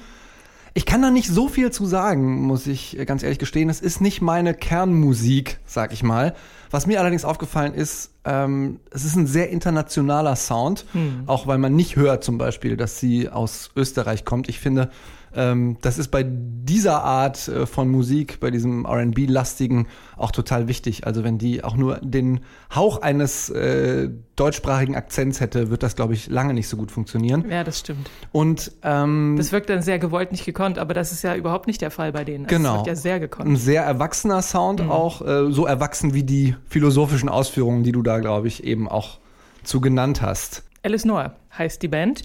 Ich 0.74 0.88
kann 0.88 1.04
da 1.04 1.12
nicht 1.12 1.28
so 1.28 1.48
viel 1.48 1.69
zu 1.69 1.86
sagen, 1.86 2.41
muss 2.41 2.65
ich 2.65 2.98
ganz 3.06 3.22
ehrlich 3.22 3.38
gestehen. 3.38 3.69
Es 3.69 3.82
ist 3.82 4.02
nicht 4.02 4.19
meine 4.19 4.56
Kernmusik, 4.56 5.60
sag 5.67 5.93
ich 5.93 6.02
mal. 6.02 6.34
Was 6.72 6.88
mir 6.88 7.00
allerdings 7.00 7.24
aufgefallen 7.24 7.76
ist, 7.76 8.10
ähm, 8.25 8.79
es 8.91 9.05
ist 9.05 9.15
ein 9.15 9.27
sehr 9.27 9.49
internationaler 9.49 10.36
Sound, 10.36 10.86
auch 11.25 11.47
weil 11.47 11.58
man 11.58 11.75
nicht 11.75 11.95
hört 11.95 12.23
zum 12.23 12.38
Beispiel, 12.38 12.77
dass 12.77 12.99
sie 12.99 13.29
aus 13.29 13.71
Österreich 13.75 14.25
kommt. 14.25 14.49
Ich 14.49 14.60
finde, 14.60 14.89
ähm, 15.34 15.77
das 15.82 15.99
ist 15.99 16.10
bei 16.10 16.25
dieser 16.27 17.03
Art 17.03 17.47
äh, 17.47 17.65
von 17.67 17.88
Musik, 17.89 18.39
bei 18.39 18.49
diesem 18.49 18.86
RB-lastigen, 18.86 19.88
auch 20.17 20.32
total 20.32 20.67
wichtig. 20.67 21.05
Also 21.05 21.23
wenn 21.23 21.38
die 21.38 21.63
auch 21.63 21.75
nur 21.75 21.97
den 22.01 22.39
Hauch 22.73 23.01
eines 23.01 23.49
äh, 23.49 24.10
deutschsprachigen 24.36 24.95
Akzents 24.95 25.39
hätte, 25.39 25.69
wird 25.69 25.84
das, 25.84 25.95
glaube 25.95 26.13
ich, 26.13 26.27
lange 26.29 26.53
nicht 26.53 26.67
so 26.67 26.77
gut 26.77 26.91
funktionieren. 26.91 27.45
Ja, 27.49 27.63
das 27.63 27.79
stimmt. 27.79 28.10
Und 28.32 28.71
ähm, 28.84 29.36
Das 29.38 29.51
wirkt 29.51 29.69
dann 29.69 29.82
sehr 29.82 29.99
gewollt, 29.99 30.32
nicht 30.32 30.45
gekonnt, 30.45 30.79
aber 30.79 30.93
das 30.93 31.12
ist 31.12 31.21
ja 31.23 31.36
überhaupt 31.36 31.67
nicht 31.67 31.82
der 31.82 31.91
Fall 31.91 32.12
bei 32.12 32.23
denen. 32.23 32.45
Also 32.45 32.58
Genau. 32.58 32.77
Wird 32.77 32.88
ja 32.88 32.95
sehr 32.95 33.15
ein 33.15 33.21
gekonnt. 33.21 33.60
sehr 33.60 33.84
erwachsener 33.84 34.41
Sound 34.41 34.82
auch, 34.82 35.21
äh, 35.21 35.51
so 35.51 35.65
erwachsen 35.67 36.13
wie 36.13 36.23
die 36.23 36.55
philosophischen 36.69 37.29
Ausführungen, 37.29 37.84
die 37.84 37.91
du 37.91 38.01
da, 38.01 38.18
glaube 38.19 38.47
ich, 38.47 38.63
eben 38.63 38.88
auch 38.88 39.19
zu 39.63 39.82
genannt 39.82 40.21
hast. 40.21 40.63
Alice 40.84 41.05
Noah 41.05 41.36
heißt 41.58 41.82
die 41.82 41.88
Band. 41.88 42.23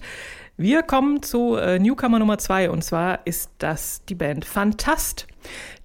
Wir 0.57 0.83
kommen 0.83 1.21
zu 1.21 1.55
äh, 1.55 1.79
Newcomer 1.79 2.19
Nummer 2.19 2.37
zwei 2.37 2.69
und 2.69 2.81
zwar 2.81 3.27
ist 3.27 3.51
das 3.57 4.05
die 4.05 4.15
Band 4.15 4.45
Fantast. 4.45 5.27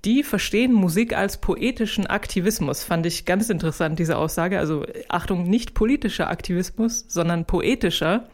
Die 0.04 0.22
verstehen 0.22 0.72
Musik 0.72 1.16
als 1.16 1.38
poetischen 1.38 2.06
Aktivismus. 2.06 2.84
Fand 2.84 3.04
ich 3.04 3.24
ganz 3.24 3.50
interessant, 3.50 3.98
diese 3.98 4.16
Aussage. 4.16 4.58
Also 4.58 4.86
Achtung, 5.08 5.42
nicht 5.50 5.74
politischer 5.74 6.30
Aktivismus, 6.30 7.04
sondern 7.08 7.44
poetischer. 7.44 8.28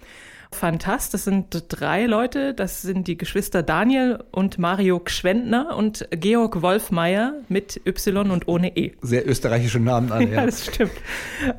Fantast, 0.57 1.15
das 1.15 1.25
sind 1.25 1.65
drei 1.69 2.07
Leute, 2.07 2.55
das 2.55 2.83
sind 2.83 3.07
die 3.07 3.17
Geschwister 3.17 3.63
Daniel 3.63 4.25
und 4.33 4.59
Mario 4.59 4.99
Gschwendner 4.99 5.77
und 5.77 6.09
Georg 6.11 6.63
Wolfmeier 6.63 7.35
mit 7.49 7.81
Y 7.87 8.31
und 8.31 8.49
ohne 8.49 8.77
E. 8.77 8.93
Sehr 9.03 9.29
österreichische 9.29 9.79
Namen 9.79 10.11
an, 10.11 10.33
Ja, 10.33 10.47
das 10.47 10.67
stimmt. 10.67 10.93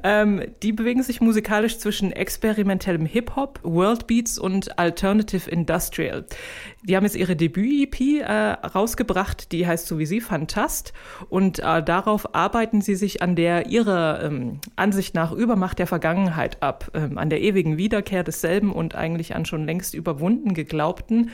Ähm, 0.03 0.41
die 0.63 0.73
bewegen 0.73 1.03
sich 1.03 1.21
musikalisch 1.21 1.77
zwischen 1.77 2.11
experimentellem 2.11 3.05
Hip-Hop, 3.05 3.59
Worldbeats 3.63 4.37
und 4.37 4.77
Alternative 4.77 5.49
Industrial. 5.49 6.25
Die 6.83 6.95
haben 6.95 7.03
jetzt 7.03 7.15
ihre 7.15 7.35
Debüt-EP 7.35 8.21
äh, 8.21 8.31
rausgebracht, 8.65 9.51
die 9.51 9.67
heißt 9.67 9.87
so 9.87 9.99
wie 9.99 10.05
sie 10.05 10.21
Fantast. 10.21 10.93
Und 11.29 11.59
äh, 11.59 11.83
darauf 11.83 12.33
arbeiten 12.33 12.81
sie 12.81 12.95
sich 12.95 13.21
an 13.21 13.35
der 13.35 13.67
ihrer 13.67 14.23
ähm, 14.23 14.59
Ansicht 14.75 15.13
nach 15.13 15.31
Übermacht 15.31 15.79
der 15.79 15.87
Vergangenheit 15.87 16.63
ab, 16.63 16.91
ähm, 16.93 17.17
an 17.17 17.29
der 17.29 17.41
ewigen 17.41 17.77
Wiederkehr 17.77 18.23
desselben 18.23 18.71
und 18.71 18.86
eigentlich 18.95 19.35
an 19.35 19.45
schon 19.45 19.65
längst 19.65 19.93
überwunden 19.93 20.53
geglaubten. 20.53 21.31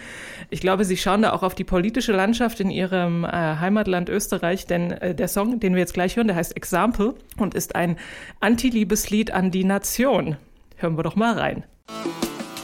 Ich 0.49 0.61
glaube, 0.61 0.85
sie 0.85 0.97
schauen 0.97 1.21
da 1.21 1.33
auch 1.33 1.43
auf 1.43 1.55
die 1.55 1.63
politische 1.63 2.11
Landschaft 2.11 2.59
in 2.59 2.69
ihrem 2.69 3.23
äh, 3.23 3.29
Heimatland 3.29 4.09
Österreich, 4.09 4.67
denn 4.67 4.91
äh, 4.91 5.15
der 5.15 5.27
Song, 5.27 5.59
den 5.59 5.73
wir 5.73 5.79
jetzt 5.79 5.93
gleich 5.93 6.15
hören, 6.15 6.27
der 6.27 6.35
heißt 6.35 6.55
Example 6.55 7.15
und 7.37 7.53
ist 7.53 7.75
ein 7.75 7.97
Anti-Liebeslied 8.39 9.31
an 9.31 9.51
die 9.51 9.63
Nation. 9.63 10.37
Hören 10.77 10.97
wir 10.97 11.03
doch 11.03 11.15
mal 11.15 11.37
rein. 11.37 11.63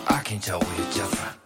I 0.09 0.23
can 0.23 0.39
tell 0.39 0.59
we're 0.59 0.93
different. 0.93 1.38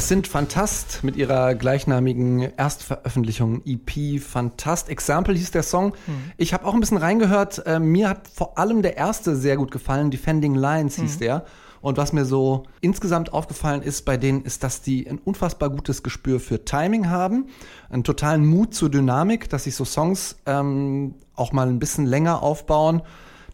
Das 0.00 0.08
sind 0.08 0.26
Fantast 0.26 1.04
mit 1.04 1.14
ihrer 1.14 1.54
gleichnamigen 1.54 2.40
Erstveröffentlichung 2.56 3.60
EP 3.66 4.18
Fantast. 4.18 4.88
Example 4.88 5.34
hieß 5.34 5.50
der 5.50 5.62
Song. 5.62 5.92
Ich 6.38 6.54
habe 6.54 6.64
auch 6.64 6.72
ein 6.72 6.80
bisschen 6.80 6.96
reingehört. 6.96 7.66
Äh, 7.66 7.80
mir 7.80 8.08
hat 8.08 8.26
vor 8.26 8.56
allem 8.56 8.80
der 8.80 8.96
erste 8.96 9.36
sehr 9.36 9.58
gut 9.58 9.70
gefallen. 9.70 10.10
Defending 10.10 10.54
Lines 10.54 10.96
hieß 10.96 11.18
der. 11.18 11.44
Und 11.82 11.98
was 11.98 12.14
mir 12.14 12.24
so 12.24 12.62
insgesamt 12.80 13.34
aufgefallen 13.34 13.82
ist 13.82 14.06
bei 14.06 14.16
denen, 14.16 14.42
ist, 14.42 14.64
dass 14.64 14.80
die 14.80 15.06
ein 15.06 15.18
unfassbar 15.18 15.68
gutes 15.68 16.02
Gespür 16.02 16.40
für 16.40 16.64
Timing 16.64 17.10
haben, 17.10 17.48
einen 17.90 18.02
totalen 18.02 18.46
Mut 18.46 18.74
zur 18.74 18.88
Dynamik, 18.88 19.50
dass 19.50 19.64
sich 19.64 19.76
so 19.76 19.84
Songs 19.84 20.36
ähm, 20.46 21.16
auch 21.34 21.52
mal 21.52 21.68
ein 21.68 21.78
bisschen 21.78 22.06
länger 22.06 22.42
aufbauen, 22.42 23.02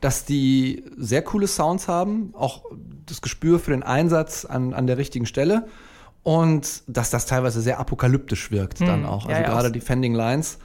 dass 0.01 0.25
die 0.25 0.85
sehr 0.97 1.23
coole 1.23 1.49
Sounds 1.49 1.89
haben, 1.89 2.33
auch 2.35 2.63
das 3.05 3.21
Gespür 3.21 3.59
für 3.59 3.73
den 3.73 3.83
Einsatz 3.83 4.45
an, 4.45 4.75
an 4.75 4.87
der 4.87 4.97
richtigen 4.97 5.27
Stelle 5.27 5.67
und 6.27 6.83
dass 6.89 7.11
das 7.11 7.27
teilweise 7.27 7.61
sehr 7.61 7.79
apokalyptisch 7.79 8.51
wirkt 8.51 8.81
dann 8.81 9.07
auch. 9.07 9.27
Also 9.27 9.41
ja, 9.41 9.47
gerade 9.47 9.71
Defending 9.71 10.13
Lines 10.13 10.59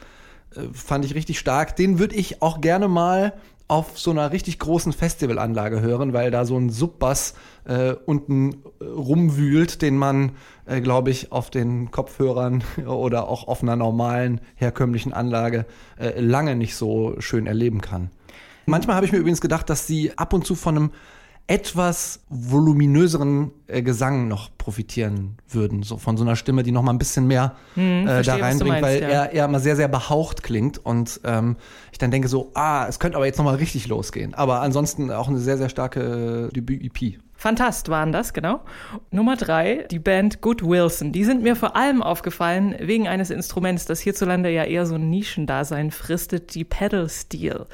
äh, 0.55 0.61
fand 0.73 1.05
ich 1.05 1.13
richtig 1.13 1.37
stark. 1.37 1.75
Den 1.75 1.99
würde 1.99 2.15
ich 2.15 2.41
auch 2.41 2.61
gerne 2.61 2.87
mal 2.87 3.33
auf 3.67 3.99
so 3.99 4.09
einer 4.09 4.31
richtig 4.31 4.57
großen 4.57 4.91
Festivalanlage 4.91 5.79
hören, 5.79 6.13
weil 6.13 6.31
da 6.31 6.45
so 6.45 6.57
ein 6.57 6.71
Subbass 6.71 7.35
äh, 7.65 7.91
unten 8.07 8.53
äh, 8.53 8.85
rumwühlt, 8.85 9.83
den 9.83 9.97
man, 9.97 10.31
äh, 10.65 10.81
glaube 10.81 11.11
ich, 11.11 11.31
auf 11.31 11.51
den 11.51 11.91
Kopfhörern 11.91 12.63
oder 12.87 13.27
auch 13.27 13.47
auf 13.47 13.61
einer 13.61 13.75
normalen, 13.75 14.41
herkömmlichen 14.55 15.13
Anlage 15.13 15.67
äh, 15.99 16.19
lange 16.19 16.55
nicht 16.55 16.75
so 16.75 17.17
schön 17.19 17.45
erleben 17.45 17.81
kann. 17.81 18.09
Manchmal 18.65 18.95
habe 18.95 19.05
ich 19.05 19.11
mir 19.11 19.19
übrigens 19.19 19.41
gedacht, 19.41 19.69
dass 19.69 19.85
sie 19.85 20.17
ab 20.17 20.33
und 20.33 20.43
zu 20.43 20.55
von 20.55 20.75
einem 20.75 20.91
etwas 21.47 22.21
voluminöseren 22.29 23.51
äh, 23.67 23.81
Gesang 23.81 24.27
noch 24.27 24.49
profitieren 24.57 25.37
würden, 25.49 25.83
so 25.83 25.97
von 25.97 26.15
so 26.15 26.23
einer 26.23 26.35
Stimme, 26.35 26.63
die 26.63 26.71
noch 26.71 26.81
mal 26.81 26.93
ein 26.93 26.97
bisschen 26.97 27.27
mehr 27.27 27.55
äh, 27.75 28.05
da 28.05 28.13
verstehe, 28.13 28.35
du 28.35 28.41
reinbringt, 28.41 28.81
meinst, 28.81 28.83
weil 28.83 29.01
ja. 29.01 29.07
er, 29.07 29.33
er 29.33 29.45
immer 29.45 29.59
sehr, 29.59 29.75
sehr 29.75 29.87
behaucht 29.87 30.43
klingt 30.43 30.77
und 30.77 31.19
ähm, 31.25 31.57
ich 31.91 31.97
dann 31.97 32.11
denke 32.11 32.27
so, 32.27 32.51
ah, 32.53 32.85
es 32.87 32.99
könnte 32.99 33.17
aber 33.17 33.25
jetzt 33.25 33.37
noch 33.37 33.45
mal 33.45 33.55
richtig 33.55 33.87
losgehen. 33.87 34.33
Aber 34.33 34.61
ansonsten 34.61 35.11
auch 35.11 35.27
eine 35.27 35.39
sehr, 35.39 35.57
sehr 35.57 35.69
starke 35.69 36.49
äh, 36.49 36.53
Debüt-EP. 36.53 37.19
Fantast 37.35 37.89
waren 37.89 38.11
das, 38.11 38.33
genau. 38.33 38.61
Nummer 39.09 39.35
drei, 39.35 39.87
die 39.89 39.97
Band 39.97 40.41
Good 40.41 40.63
Wilson. 40.63 41.11
Die 41.11 41.23
sind 41.23 41.41
mir 41.41 41.55
vor 41.55 41.75
allem 41.75 42.03
aufgefallen 42.03 42.75
wegen 42.79 43.07
eines 43.07 43.31
Instruments, 43.31 43.85
das 43.85 43.99
hierzulande 43.99 44.51
ja 44.51 44.63
eher 44.63 44.85
so 44.85 44.93
ein 44.93 45.09
Nischendasein 45.09 45.89
fristet, 45.89 46.53
die 46.53 46.63
Pedal 46.63 47.09
Steel. 47.09 47.65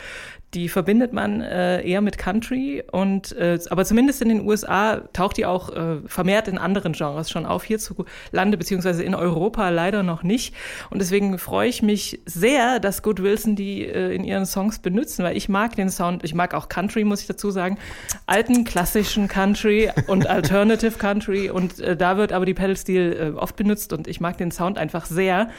Die 0.53 0.69
verbindet 0.69 1.12
man 1.12 1.41
äh, 1.41 1.81
eher 1.81 1.99
mit 1.99 2.17
Country 2.17 2.81
und 2.89 3.33
äh, 3.33 3.60
aber 3.69 3.83
zumindest 3.83 4.21
in 4.21 4.29
den 4.29 4.48
USA 4.48 5.02
taucht 5.12 5.35
die 5.35 5.45
auch 5.45 5.69
äh, 5.75 5.98
vermehrt 6.06 6.48
in 6.48 6.58
anderen 6.58 6.93
Genres 6.93 7.29
schon 7.29 7.45
auf, 7.45 7.65
hierzulande 7.65 8.58
beziehungsweise 8.58 9.04
in 9.04 9.13
Europa 9.13 9.67
leider 9.69 10.04
noch 10.04 10.23
nicht. 10.23 10.56
Und 10.89 11.00
deswegen 11.00 11.37
freue 11.37 11.67
ich 11.67 11.81
mich 11.81 12.21
sehr, 12.25 12.79
dass 12.79 13.04
Good 13.04 13.21
Wilson 13.21 13.58
die 13.58 13.83
äh, 13.83 14.15
in 14.15 14.23
ihren 14.23 14.45
Songs 14.45 14.79
benutzen, 14.79 15.25
weil 15.25 15.35
ich 15.35 15.50
mag 15.50 15.75
den 15.75 15.89
Sound, 15.89 16.23
ich 16.23 16.33
mag 16.33 16.54
auch 16.54 16.69
Country, 16.69 17.04
muss 17.04 17.19
ich 17.19 17.27
dazu 17.27 17.52
sagen, 17.52 17.77
alten 18.25 18.63
klassischen 18.63 19.27
Country 19.27 19.91
und 20.08 20.27
Alternative 20.29 20.98
Country 20.98 21.50
und 21.50 21.81
äh, 21.81 21.98
da 21.98 22.15
wird 22.15 22.31
aber 22.31 22.45
die 22.45 22.54
Pedal 22.54 22.77
Steel 22.77 23.33
äh, 23.35 23.37
oft 23.37 23.58
benutzt 23.58 23.91
und 23.91 24.08
ich 24.08 24.21
mag 24.21 24.37
den 24.37 24.52
Sound 24.52 24.77
einfach 24.77 25.06
sehr. 25.06 25.50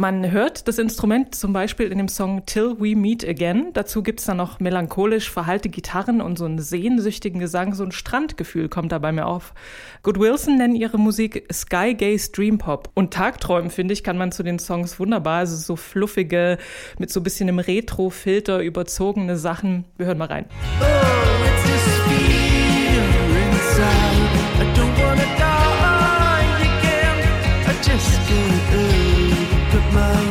Man 0.00 0.30
hört 0.30 0.68
das 0.68 0.78
Instrument 0.78 1.34
zum 1.34 1.52
Beispiel 1.52 1.90
in 1.90 1.98
dem 1.98 2.06
Song 2.06 2.46
Till 2.46 2.76
We 2.78 2.94
Meet 2.94 3.28
Again. 3.28 3.70
Dazu 3.72 4.04
gibt's 4.04 4.26
dann 4.26 4.36
noch 4.36 4.60
melancholisch 4.60 5.28
verhallte 5.28 5.70
Gitarren 5.70 6.20
und 6.20 6.38
so 6.38 6.44
einen 6.44 6.60
sehnsüchtigen 6.60 7.40
Gesang. 7.40 7.74
So 7.74 7.82
ein 7.82 7.90
Strandgefühl 7.90 8.68
kommt 8.68 8.92
da 8.92 9.00
bei 9.00 9.10
mir 9.10 9.26
auf. 9.26 9.54
Good 10.04 10.20
Wilson 10.20 10.56
nennen 10.56 10.76
ihre 10.76 10.98
Musik 10.98 11.52
Sky 11.52 11.96
Gaze 11.98 12.30
Dream 12.30 12.58
Pop. 12.58 12.90
Und 12.94 13.12
Tagträumen, 13.12 13.70
finde 13.70 13.92
ich, 13.92 14.04
kann 14.04 14.16
man 14.16 14.30
zu 14.30 14.44
den 14.44 14.60
Songs 14.60 15.00
wunderbar, 15.00 15.38
also 15.40 15.56
so 15.56 15.74
fluffige, 15.74 16.58
mit 17.00 17.10
so 17.10 17.18
ein 17.18 17.24
bisschen 17.24 17.48
einem 17.48 17.58
Retro-Filter 17.58 18.60
überzogene 18.60 19.36
Sachen. 19.36 19.84
Wir 19.96 20.06
hören 20.06 20.18
mal 20.18 20.28
rein. 20.28 20.44
Oh, 20.80 21.18
my 29.92 30.27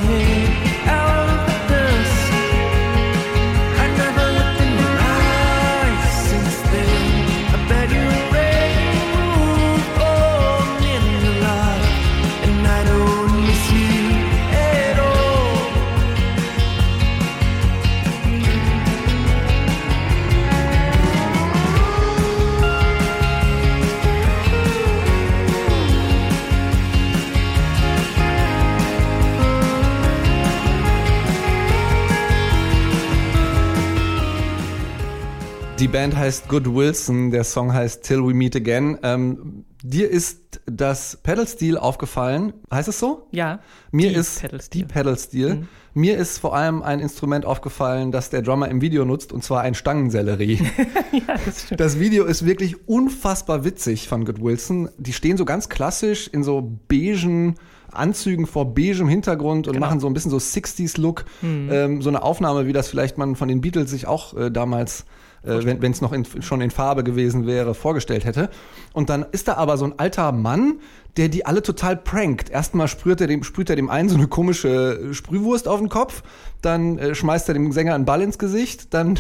Die 35.80 35.88
Band 35.88 36.16
heißt 36.16 36.50
Good 36.50 36.74
Wilson, 36.74 37.30
der 37.30 37.44
Song 37.44 37.72
heißt 37.72 38.02
Till 38.02 38.26
We 38.26 38.34
Meet 38.34 38.56
Again. 38.56 38.98
Ähm, 39.04 39.64
dir 39.84 40.10
ist 40.10 40.60
das 40.66 41.20
Pedal 41.22 41.48
Steel 41.48 41.78
aufgefallen, 41.78 42.54
heißt 42.72 42.90
es 42.90 42.98
so? 42.98 43.28
Ja. 43.32 43.60
Mir 43.92 44.10
die 44.10 44.16
ist 44.16 44.42
Pedal 44.42 44.60
die. 44.74 44.84
Pedal 44.86 45.18
Steel. 45.20 45.68
Mir 45.94 46.18
ist 46.18 46.40
vor 46.40 46.56
allem 46.56 46.82
ein 46.82 47.00
Instrument 47.00 47.46
aufgefallen, 47.46 48.12
das 48.12 48.32
der 48.32 48.42
Drummer 48.42 48.70
im 48.70 48.82
Video 48.82 49.06
nutzt, 49.06 49.32
und 49.32 49.44
zwar 49.44 49.62
ein 49.62 49.76
Stangensellerie. 49.76 50.56
ja, 51.12 51.36
das 51.46 51.66
stimmt. 51.66 51.80
Das 51.80 52.00
Video 52.00 52.26
ist 52.26 52.44
wirklich 52.44 52.88
unfassbar 52.88 53.64
witzig 53.64 54.08
von 54.08 54.26
Good 54.26 54.42
Wilson. 54.42 54.90
Die 54.98 55.14
stehen 55.14 55.38
so 55.38 55.46
ganz 55.46 55.70
klassisch 55.70 56.28
in 56.28 56.44
so 56.44 56.80
beigen 56.88 57.56
Anzügen 57.98 58.46
vor 58.48 58.74
beigem 58.74 59.08
Hintergrund 59.08 59.68
und 59.68 59.74
Genau. 59.74 59.86
machen 59.86 60.00
so 60.00 60.08
ein 60.08 60.14
bisschen 60.14 60.32
so 60.32 60.38
60s-Look. 60.38 61.26
Ähm, 61.44 62.02
so 62.02 62.10
eine 62.10 62.22
Aufnahme, 62.24 62.68
wie 62.68 62.74
das 62.74 62.88
vielleicht 62.88 63.18
man 63.18 63.36
von 63.36 63.48
den 63.48 63.62
Beatles 63.62 63.90
sich 63.92 64.08
auch 64.08 64.36
äh, 64.38 64.50
damals, 64.52 65.06
äh, 65.44 65.60
wenn 65.64 65.92
es 65.92 66.02
noch 66.02 66.14
in, 66.14 66.26
schon 66.42 66.62
in 66.62 66.72
Farbe 66.72 67.04
gewesen 67.04 67.46
wäre, 67.48 67.74
vorgestellt 67.74 68.26
hätte. 68.26 68.50
Und 68.94 69.10
dann 69.10 69.26
ist 69.32 69.48
da 69.48 69.56
aber 69.56 69.78
so 69.78 69.86
ein 69.86 69.98
alter 69.98 70.32
Mann, 70.32 70.80
der 71.18 71.30
die 71.30 71.46
alle 71.46 71.62
total 71.64 71.98
prankt. 71.98 72.50
Erstmal 72.50 72.88
sprüht 72.88 73.22
er 73.22 73.28
dem, 73.28 73.44
sprüht 73.44 73.70
er 73.70 73.76
dem 73.76 73.90
einen 73.90 74.10
so 74.10 74.16
eine 74.16 74.28
komische 74.28 75.14
Sprühwurst 75.14 75.68
auf 75.68 75.80
den 75.80 75.90
Kopf, 75.90 76.22
dann 76.62 76.98
äh, 77.00 77.16
schmeißt 77.16 77.48
er 77.50 77.54
dem 77.54 77.72
Sänger 77.72 77.96
einen 77.96 78.06
Ball 78.06 78.22
ins 78.22 78.38
Gesicht, 78.38 78.94
dann 78.94 79.20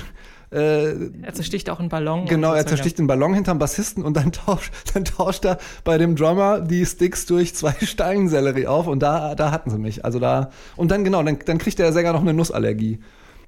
Äh, 0.52 1.10
Er 1.24 1.34
zersticht 1.34 1.70
auch 1.70 1.80
einen 1.80 1.90
Ballon. 1.90 2.26
Genau, 2.26 2.54
er 2.54 2.66
zersticht 2.66 2.98
den 3.00 3.08
Ballon 3.08 3.34
hinterm 3.34 3.60
Bassisten 3.60 4.04
und 4.04 4.16
dann 4.16 4.32
tauscht, 4.46 4.72
dann 4.94 5.04
tauscht 5.06 5.44
er 5.46 5.58
bei 5.84 5.98
dem 5.98 6.16
Drummer 6.16 6.62
die 6.62 6.86
Sticks 6.86 7.26
durch 7.26 7.54
zwei 7.54 7.74
Steinsellerie 7.82 8.68
auf 8.68 8.88
und 8.88 9.00
da, 9.02 9.36
da 9.36 9.52
hatten 9.52 9.70
sie 9.70 9.78
mich. 9.78 10.06
Also 10.06 10.20
da, 10.20 10.52
und 10.76 10.90
dann 10.92 11.04
genau, 11.04 11.22
dann, 11.24 11.38
dann 11.46 11.58
kriegt 11.58 11.80
der 11.80 11.92
Sänger 11.92 12.14
noch 12.14 12.22
eine 12.22 12.34
Nussallergie. 12.34 13.00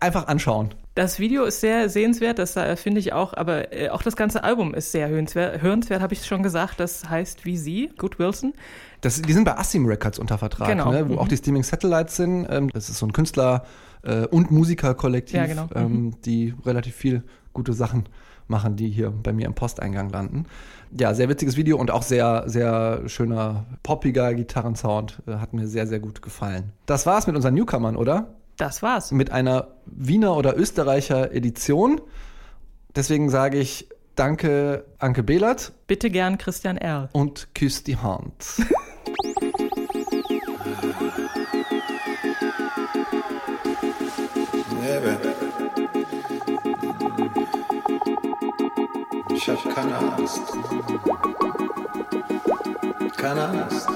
Einfach 0.01 0.27
anschauen. 0.27 0.69
Das 0.95 1.19
Video 1.19 1.43
ist 1.43 1.59
sehr 1.59 1.89
sehenswert, 1.89 2.39
das 2.39 2.55
finde 2.81 2.99
ich 3.01 3.11
auch, 3.11 3.33
aber 3.33 3.73
äh, 3.73 3.89
auch 3.89 4.01
das 4.01 4.15
ganze 4.15 4.43
Album 4.45 4.73
ist 4.73 4.91
sehr 4.93 5.09
hörenswert. 5.09 5.61
Hörenswert 5.61 6.01
habe 6.01 6.13
ich 6.13 6.25
schon 6.25 6.41
gesagt, 6.41 6.79
das 6.79 7.09
heißt 7.09 7.45
wie 7.45 7.57
sie, 7.57 7.89
Good 7.97 8.17
Wilson. 8.17 8.53
Das, 9.01 9.21
die 9.21 9.33
sind 9.33 9.43
bei 9.45 9.57
Assim 9.57 9.85
Records 9.85 10.17
unter 10.19 10.37
Vertrag, 10.37 10.69
Genau. 10.69 10.91
ne, 10.91 11.07
wo 11.09 11.13
Mhm. 11.13 11.19
auch 11.19 11.27
die 11.27 11.35
Steaming 11.37 11.63
Satellites 11.63 12.15
sind. 12.15 12.47
Ähm, 12.49 12.69
das 12.73 12.89
ist 12.89 12.99
so 12.99 13.05
ein 13.05 13.13
Künstler- 13.13 13.63
äh, 14.03 14.25
und 14.27 14.51
Musikerkollektiv, 14.51 15.35
Ja, 15.37 15.45
genau. 15.45 15.67
ähm, 15.75 16.15
die 16.25 16.53
relativ 16.65 16.95
viel 16.95 17.23
gute 17.53 17.73
Sachen 17.73 18.05
machen, 18.47 18.75
die 18.75 18.89
hier 18.89 19.11
bei 19.11 19.31
mir 19.31 19.45
im 19.45 19.53
Posteingang 19.53 20.09
landen. 20.09 20.45
Ja, 20.97 21.13
sehr 21.13 21.29
witziges 21.29 21.55
Video 21.55 21.77
und 21.77 21.91
auch 21.91 22.01
sehr, 22.01 22.43
sehr 22.47 23.03
schöner, 23.07 23.65
poppiger 23.83 24.33
Gitarrensound. 24.33 25.21
Äh, 25.27 25.33
hat 25.35 25.53
mir 25.53 25.67
sehr, 25.67 25.85
sehr 25.87 25.99
gut 25.99 26.21
gefallen. 26.21 26.71
Das 26.87 27.05
war's 27.05 27.27
mit 27.27 27.35
unseren 27.35 27.53
Newcomern, 27.53 27.95
oder? 27.95 28.33
Das 28.57 28.81
war's. 28.81 29.11
Mit 29.11 29.31
einer 29.31 29.67
Wiener 29.85 30.35
oder 30.35 30.57
Österreicher 30.57 31.31
Edition. 31.31 32.01
Deswegen 32.95 33.29
sage 33.29 33.57
ich 33.59 33.87
Danke, 34.15 34.83
Anke 34.97 35.23
Behlert 35.23 35.71
Bitte 35.87 36.09
gern 36.09 36.37
Christian 36.37 36.75
Erl. 36.75 37.07
und 37.13 37.53
küss 37.55 37.83
die 37.83 37.95
Hand. 37.97 38.33
Ich 49.41 49.47
hab 49.47 49.73
keine 49.73 49.95
Angst. 49.97 50.41
Keine 53.15 53.47
Angst. 53.47 53.87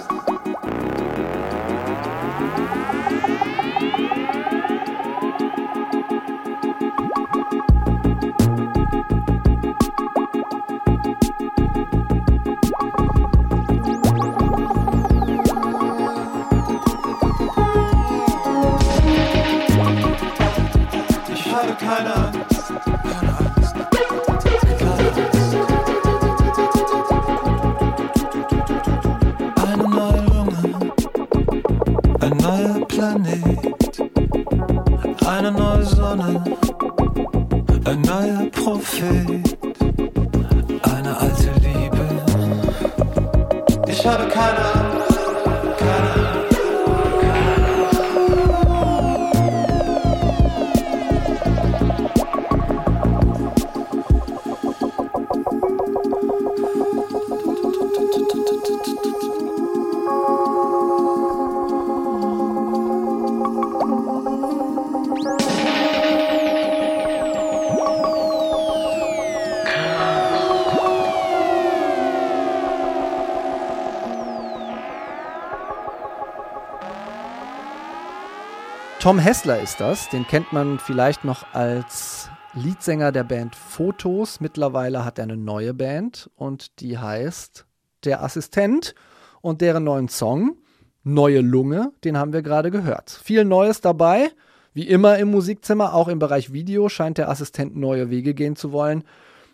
Tom 79.14 79.20
Hessler 79.20 79.62
ist 79.62 79.80
das. 79.80 80.10
Den 80.10 80.26
kennt 80.26 80.54
man 80.54 80.80
vielleicht 80.80 81.24
noch 81.24 81.54
als 81.54 82.32
Leadsänger 82.56 83.12
der 83.12 83.24
Band 83.24 83.56
Fotos. 83.56 84.40
Mittlerweile 84.40 85.06
hat 85.06 85.20
er 85.20 85.26
eine 85.26 85.38
neue 85.38 85.76
Band 85.76 86.32
und 86.36 86.80
die 86.80 86.98
heißt 86.98 87.68
Der 88.06 88.24
Assistent 88.24 88.96
und 89.42 89.62
deren 89.62 89.84
neuen 89.84 90.10
Song 90.10 90.58
Neue 91.04 91.42
Lunge, 91.42 91.92
den 92.04 92.18
haben 92.18 92.34
wir 92.34 92.42
gerade 92.42 92.72
gehört. 92.72 93.12
Viel 93.12 93.46
Neues 93.46 93.82
dabei. 93.82 94.32
Wie 94.74 94.88
immer 94.88 95.20
im 95.20 95.30
Musikzimmer, 95.30 95.94
auch 95.94 96.08
im 96.08 96.18
Bereich 96.18 96.52
Video 96.52 96.90
scheint 96.90 97.20
der 97.20 97.30
Assistent 97.30 97.76
neue 97.76 98.10
Wege 98.10 98.34
gehen 98.34 98.56
zu 98.56 98.72
wollen. 98.72 99.04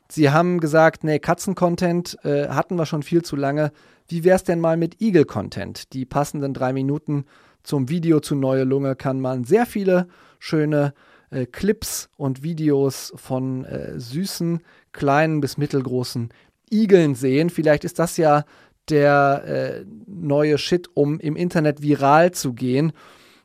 Sie 0.08 0.30
haben 0.30 0.62
gesagt, 0.62 1.04
nee, 1.04 1.20
Katzen-Content 1.20 2.18
äh, 2.24 2.48
hatten 2.48 2.78
wir 2.78 2.86
schon 2.86 3.04
viel 3.04 3.24
zu 3.24 3.36
lange. 3.36 3.74
Wie 4.08 4.24
wär's 4.24 4.46
denn 4.46 4.62
mal 4.62 4.78
mit 4.78 5.02
Eagle-Content? 5.02 5.92
Die 5.92 6.06
passenden 6.06 6.54
drei 6.54 6.72
Minuten 6.72 7.26
zum 7.70 7.88
Video 7.88 8.20
zu 8.20 8.34
Neue 8.34 8.64
Lunge 8.64 8.96
kann 8.96 9.22
man 9.22 9.44
sehr 9.44 9.68
viele 9.68 10.08
schöne 10.40 10.96
äh, 11.30 11.46
Clips 11.46 12.10
und 12.18 12.42
Videos 12.42 13.14
von 13.16 13.64
äh, 13.64 14.00
süßen, 14.00 14.62
kleinen 14.92 15.40
bis 15.40 15.60
mittelgroßen 15.60 16.30
Igeln 16.72 17.14
sehen. 17.14 17.52
Vielleicht 17.52 17.84
ist 17.84 18.00
das 18.00 18.18
ja 18.18 18.44
der 18.90 19.44
äh, 19.46 19.86
neue 20.08 20.58
Shit, 20.58 20.90
um 20.96 21.20
im 21.20 21.36
Internet 21.36 21.84
viral 21.84 22.32
zu 22.32 22.54
gehen. 22.54 22.92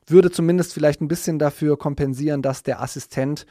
Würde 0.06 0.30
zumindest 0.30 0.72
vielleicht 0.72 1.02
ein 1.02 1.08
bisschen 1.08 1.38
dafür 1.38 1.76
kompensieren, 1.76 2.40
dass 2.40 2.62
der 2.62 2.80
Assistent 2.80 3.44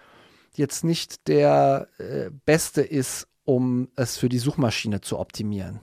jetzt 0.56 0.84
nicht 0.84 1.28
der 1.28 1.88
äh, 2.00 2.32
beste 2.48 2.82
ist, 2.82 3.28
um 3.46 3.90
es 3.96 4.18
für 4.18 4.28
die 4.28 4.40
Suchmaschine 4.40 5.02
zu 5.02 5.20
optimieren. 5.20 5.82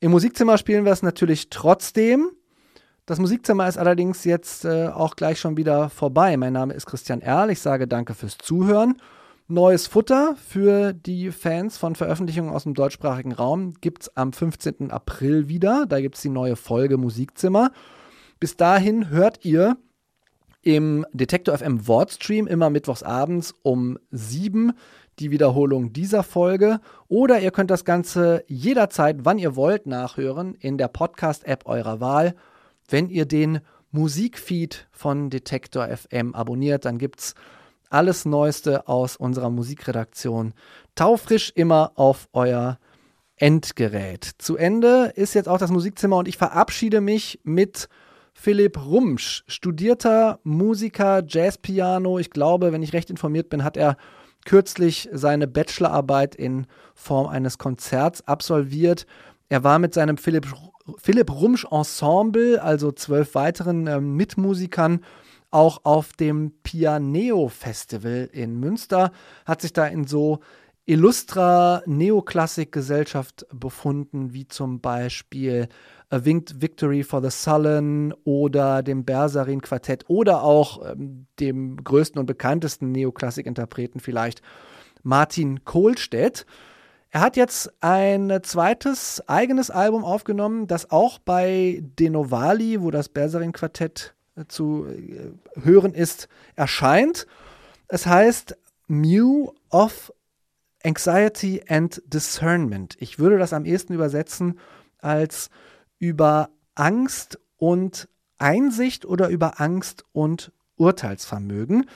Im 0.00 0.10
Musikzimmer 0.10 0.58
spielen 0.58 0.84
wir 0.84 0.92
es 0.92 1.02
natürlich 1.02 1.48
trotzdem. 1.48 2.30
Das 3.08 3.18
Musikzimmer 3.18 3.66
ist 3.66 3.78
allerdings 3.78 4.24
jetzt 4.24 4.66
äh, 4.66 4.88
auch 4.88 5.16
gleich 5.16 5.40
schon 5.40 5.56
wieder 5.56 5.88
vorbei. 5.88 6.36
Mein 6.36 6.52
Name 6.52 6.74
ist 6.74 6.84
Christian 6.84 7.22
Erl. 7.22 7.48
Ich 7.48 7.60
sage 7.60 7.88
danke 7.88 8.12
fürs 8.12 8.36
Zuhören. 8.36 9.00
Neues 9.46 9.86
Futter 9.86 10.36
für 10.36 10.92
die 10.92 11.30
Fans 11.30 11.78
von 11.78 11.94
Veröffentlichungen 11.94 12.52
aus 12.52 12.64
dem 12.64 12.74
deutschsprachigen 12.74 13.32
Raum 13.32 13.72
gibt 13.80 14.02
es 14.02 14.16
am 14.18 14.34
15. 14.34 14.90
April 14.90 15.48
wieder. 15.48 15.86
Da 15.86 16.02
gibt 16.02 16.16
es 16.16 16.20
die 16.20 16.28
neue 16.28 16.54
Folge 16.54 16.98
Musikzimmer. 16.98 17.70
Bis 18.40 18.58
dahin 18.58 19.08
hört 19.08 19.42
ihr 19.42 19.78
im 20.60 21.06
Detektor 21.14 21.56
FM 21.56 21.88
Wortstream 21.88 22.46
immer 22.46 22.68
mittwochs 22.68 23.02
abends 23.02 23.54
um 23.62 23.98
7 24.10 24.74
die 25.18 25.30
Wiederholung 25.30 25.94
dieser 25.94 26.22
Folge. 26.22 26.80
Oder 27.08 27.40
ihr 27.40 27.52
könnt 27.52 27.70
das 27.70 27.86
Ganze 27.86 28.44
jederzeit, 28.48 29.20
wann 29.20 29.38
ihr 29.38 29.56
wollt, 29.56 29.86
nachhören 29.86 30.54
in 30.56 30.76
der 30.76 30.88
Podcast-App 30.88 31.64
eurer 31.64 32.00
Wahl. 32.00 32.34
Wenn 32.88 33.10
ihr 33.10 33.26
den 33.26 33.60
Musikfeed 33.90 34.88
von 34.90 35.30
Detektor 35.30 35.88
FM 35.88 36.34
abonniert, 36.34 36.84
dann 36.84 36.98
gibt 36.98 37.20
es 37.20 37.34
alles 37.90 38.24
Neueste 38.24 38.88
aus 38.88 39.16
unserer 39.16 39.50
Musikredaktion 39.50 40.54
taufrisch 40.94 41.52
immer 41.54 41.92
auf 41.94 42.28
euer 42.32 42.78
Endgerät. 43.36 44.30
Zu 44.38 44.56
Ende 44.56 45.12
ist 45.14 45.34
jetzt 45.34 45.48
auch 45.48 45.58
das 45.58 45.70
Musikzimmer 45.70 46.16
und 46.16 46.28
ich 46.28 46.36
verabschiede 46.36 47.00
mich 47.00 47.40
mit 47.44 47.88
Philipp 48.34 48.84
Rumsch, 48.84 49.44
studierter 49.46 50.40
Musiker, 50.42 51.22
Jazzpiano. 51.26 52.18
Ich 52.18 52.30
glaube, 52.30 52.72
wenn 52.72 52.82
ich 52.82 52.92
recht 52.92 53.10
informiert 53.10 53.48
bin, 53.48 53.64
hat 53.64 53.76
er 53.76 53.96
kürzlich 54.44 55.08
seine 55.12 55.46
Bachelorarbeit 55.46 56.34
in 56.34 56.66
Form 56.94 57.26
eines 57.26 57.58
Konzerts 57.58 58.26
absolviert. 58.26 59.06
Er 59.48 59.64
war 59.64 59.78
mit 59.78 59.94
seinem 59.94 60.18
Philipp, 60.18 60.46
Philipp 60.96 61.30
Rumsch 61.30 61.66
Ensemble, 61.70 62.62
also 62.62 62.92
zwölf 62.92 63.34
weiteren 63.34 63.86
äh, 63.86 64.00
Mitmusikern, 64.00 65.04
auch 65.50 65.80
auf 65.84 66.12
dem 66.12 66.52
Pianeo 66.62 67.48
Festival 67.48 68.28
in 68.32 68.58
Münster, 68.60 69.12
hat 69.46 69.62
sich 69.62 69.72
da 69.72 69.86
in 69.86 70.06
so 70.06 70.40
illustrer 70.84 71.82
Neoklassik-Gesellschaft 71.86 73.46
befunden, 73.52 74.32
wie 74.32 74.48
zum 74.48 74.80
Beispiel 74.80 75.68
A 76.10 76.24
Winged 76.24 76.62
Victory 76.62 77.02
for 77.02 77.22
the 77.22 77.30
Sullen 77.30 78.14
oder 78.24 78.82
dem 78.82 79.04
Bersarin 79.04 79.60
Quartett 79.60 80.04
oder 80.08 80.42
auch 80.42 80.90
ähm, 80.90 81.26
dem 81.40 81.76
größten 81.84 82.18
und 82.18 82.24
bekanntesten 82.24 82.92
Neoklassik-Interpreten 82.92 84.00
vielleicht 84.00 84.40
Martin 85.02 85.64
Kohlstedt. 85.64 86.46
Er 87.10 87.20
hat 87.20 87.36
jetzt 87.36 87.72
ein 87.80 88.40
zweites 88.42 89.26
eigenes 89.28 89.70
Album 89.70 90.04
aufgenommen, 90.04 90.66
das 90.66 90.90
auch 90.90 91.18
bei 91.18 91.82
Denovali, 91.98 92.82
wo 92.82 92.90
das 92.90 93.08
Bersarin 93.08 93.52
Quartett 93.52 94.14
äh, 94.36 94.44
zu 94.46 94.86
äh, 94.86 95.32
hören 95.62 95.94
ist, 95.94 96.28
erscheint. 96.54 97.26
Es 97.88 98.06
heißt 98.06 98.56
Mew 98.88 99.52
of 99.70 100.12
Anxiety 100.84 101.62
and 101.68 102.02
Discernment. 102.06 102.96
Ich 103.00 103.18
würde 103.18 103.38
das 103.38 103.52
am 103.52 103.64
ehesten 103.64 103.94
übersetzen 103.94 104.58
als 104.98 105.50
über 105.98 106.50
Angst 106.74 107.38
und 107.56 108.08
Einsicht 108.38 109.04
oder 109.04 109.28
über 109.28 109.60
Angst 109.60 110.04
und 110.12 110.52
Urteilsvermögen. 110.76 111.86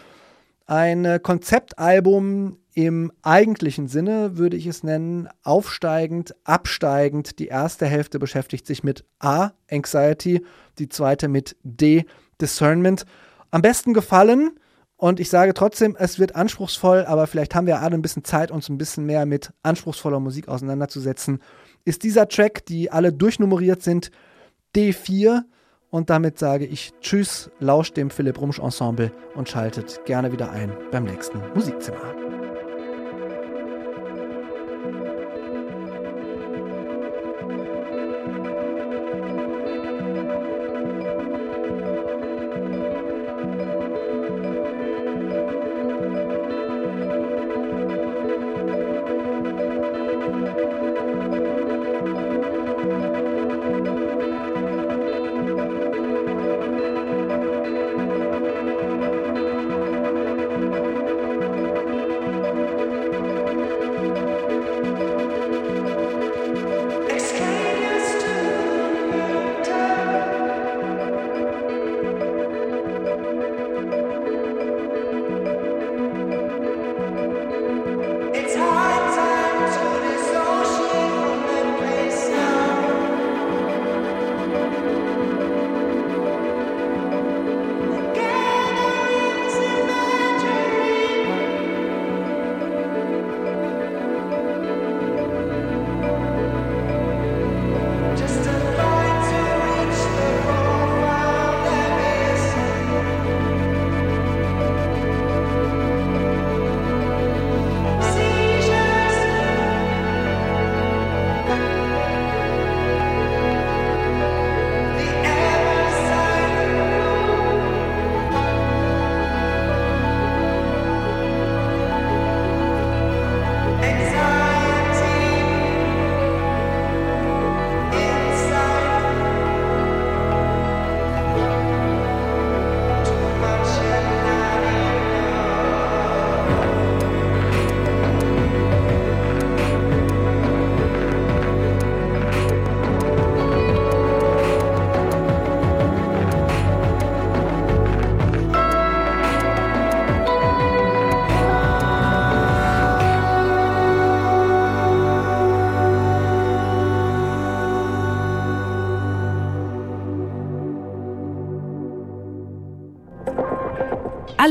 Ein 0.72 1.04
äh, 1.04 1.20
Konzeptalbum 1.22 2.56
im 2.72 3.12
eigentlichen 3.20 3.88
Sinne 3.88 4.38
würde 4.38 4.56
ich 4.56 4.66
es 4.66 4.82
nennen, 4.82 5.28
aufsteigend, 5.42 6.34
absteigend. 6.44 7.38
Die 7.38 7.48
erste 7.48 7.84
Hälfte 7.84 8.18
beschäftigt 8.18 8.66
sich 8.66 8.82
mit 8.82 9.04
A, 9.18 9.50
Anxiety, 9.70 10.42
die 10.78 10.88
zweite 10.88 11.28
mit 11.28 11.56
D, 11.62 12.06
Discernment. 12.40 13.04
Am 13.50 13.60
besten 13.60 13.92
gefallen, 13.92 14.58
und 14.96 15.20
ich 15.20 15.28
sage 15.28 15.52
trotzdem, 15.52 15.94
es 15.98 16.18
wird 16.18 16.36
anspruchsvoll, 16.36 17.04
aber 17.04 17.26
vielleicht 17.26 17.54
haben 17.54 17.66
wir 17.66 17.82
alle 17.82 17.94
ein 17.94 18.00
bisschen 18.00 18.24
Zeit, 18.24 18.50
uns 18.50 18.70
ein 18.70 18.78
bisschen 18.78 19.04
mehr 19.04 19.26
mit 19.26 19.52
anspruchsvoller 19.62 20.20
Musik 20.20 20.48
auseinanderzusetzen, 20.48 21.42
ist 21.84 22.02
dieser 22.02 22.28
Track, 22.28 22.64
die 22.64 22.90
alle 22.90 23.12
durchnummeriert 23.12 23.82
sind, 23.82 24.10
D4 24.74 25.42
und 25.93 26.11
damit 26.11 26.38
sage 26.38 26.64
ich 26.64 26.93
Tschüss, 27.01 27.51
lauscht 27.61 27.97
dem 27.97 28.11
Philipp 28.11 28.40
Rumsch 28.40 28.59
Ensemble 28.59 29.12
und 29.36 29.49
schaltet 29.49 30.05
gerne 30.07 30.32
wieder 30.32 30.51
ein 30.51 30.72
beim 30.90 31.05
nächsten 31.05 31.38
Musikzimmer. 31.55 32.21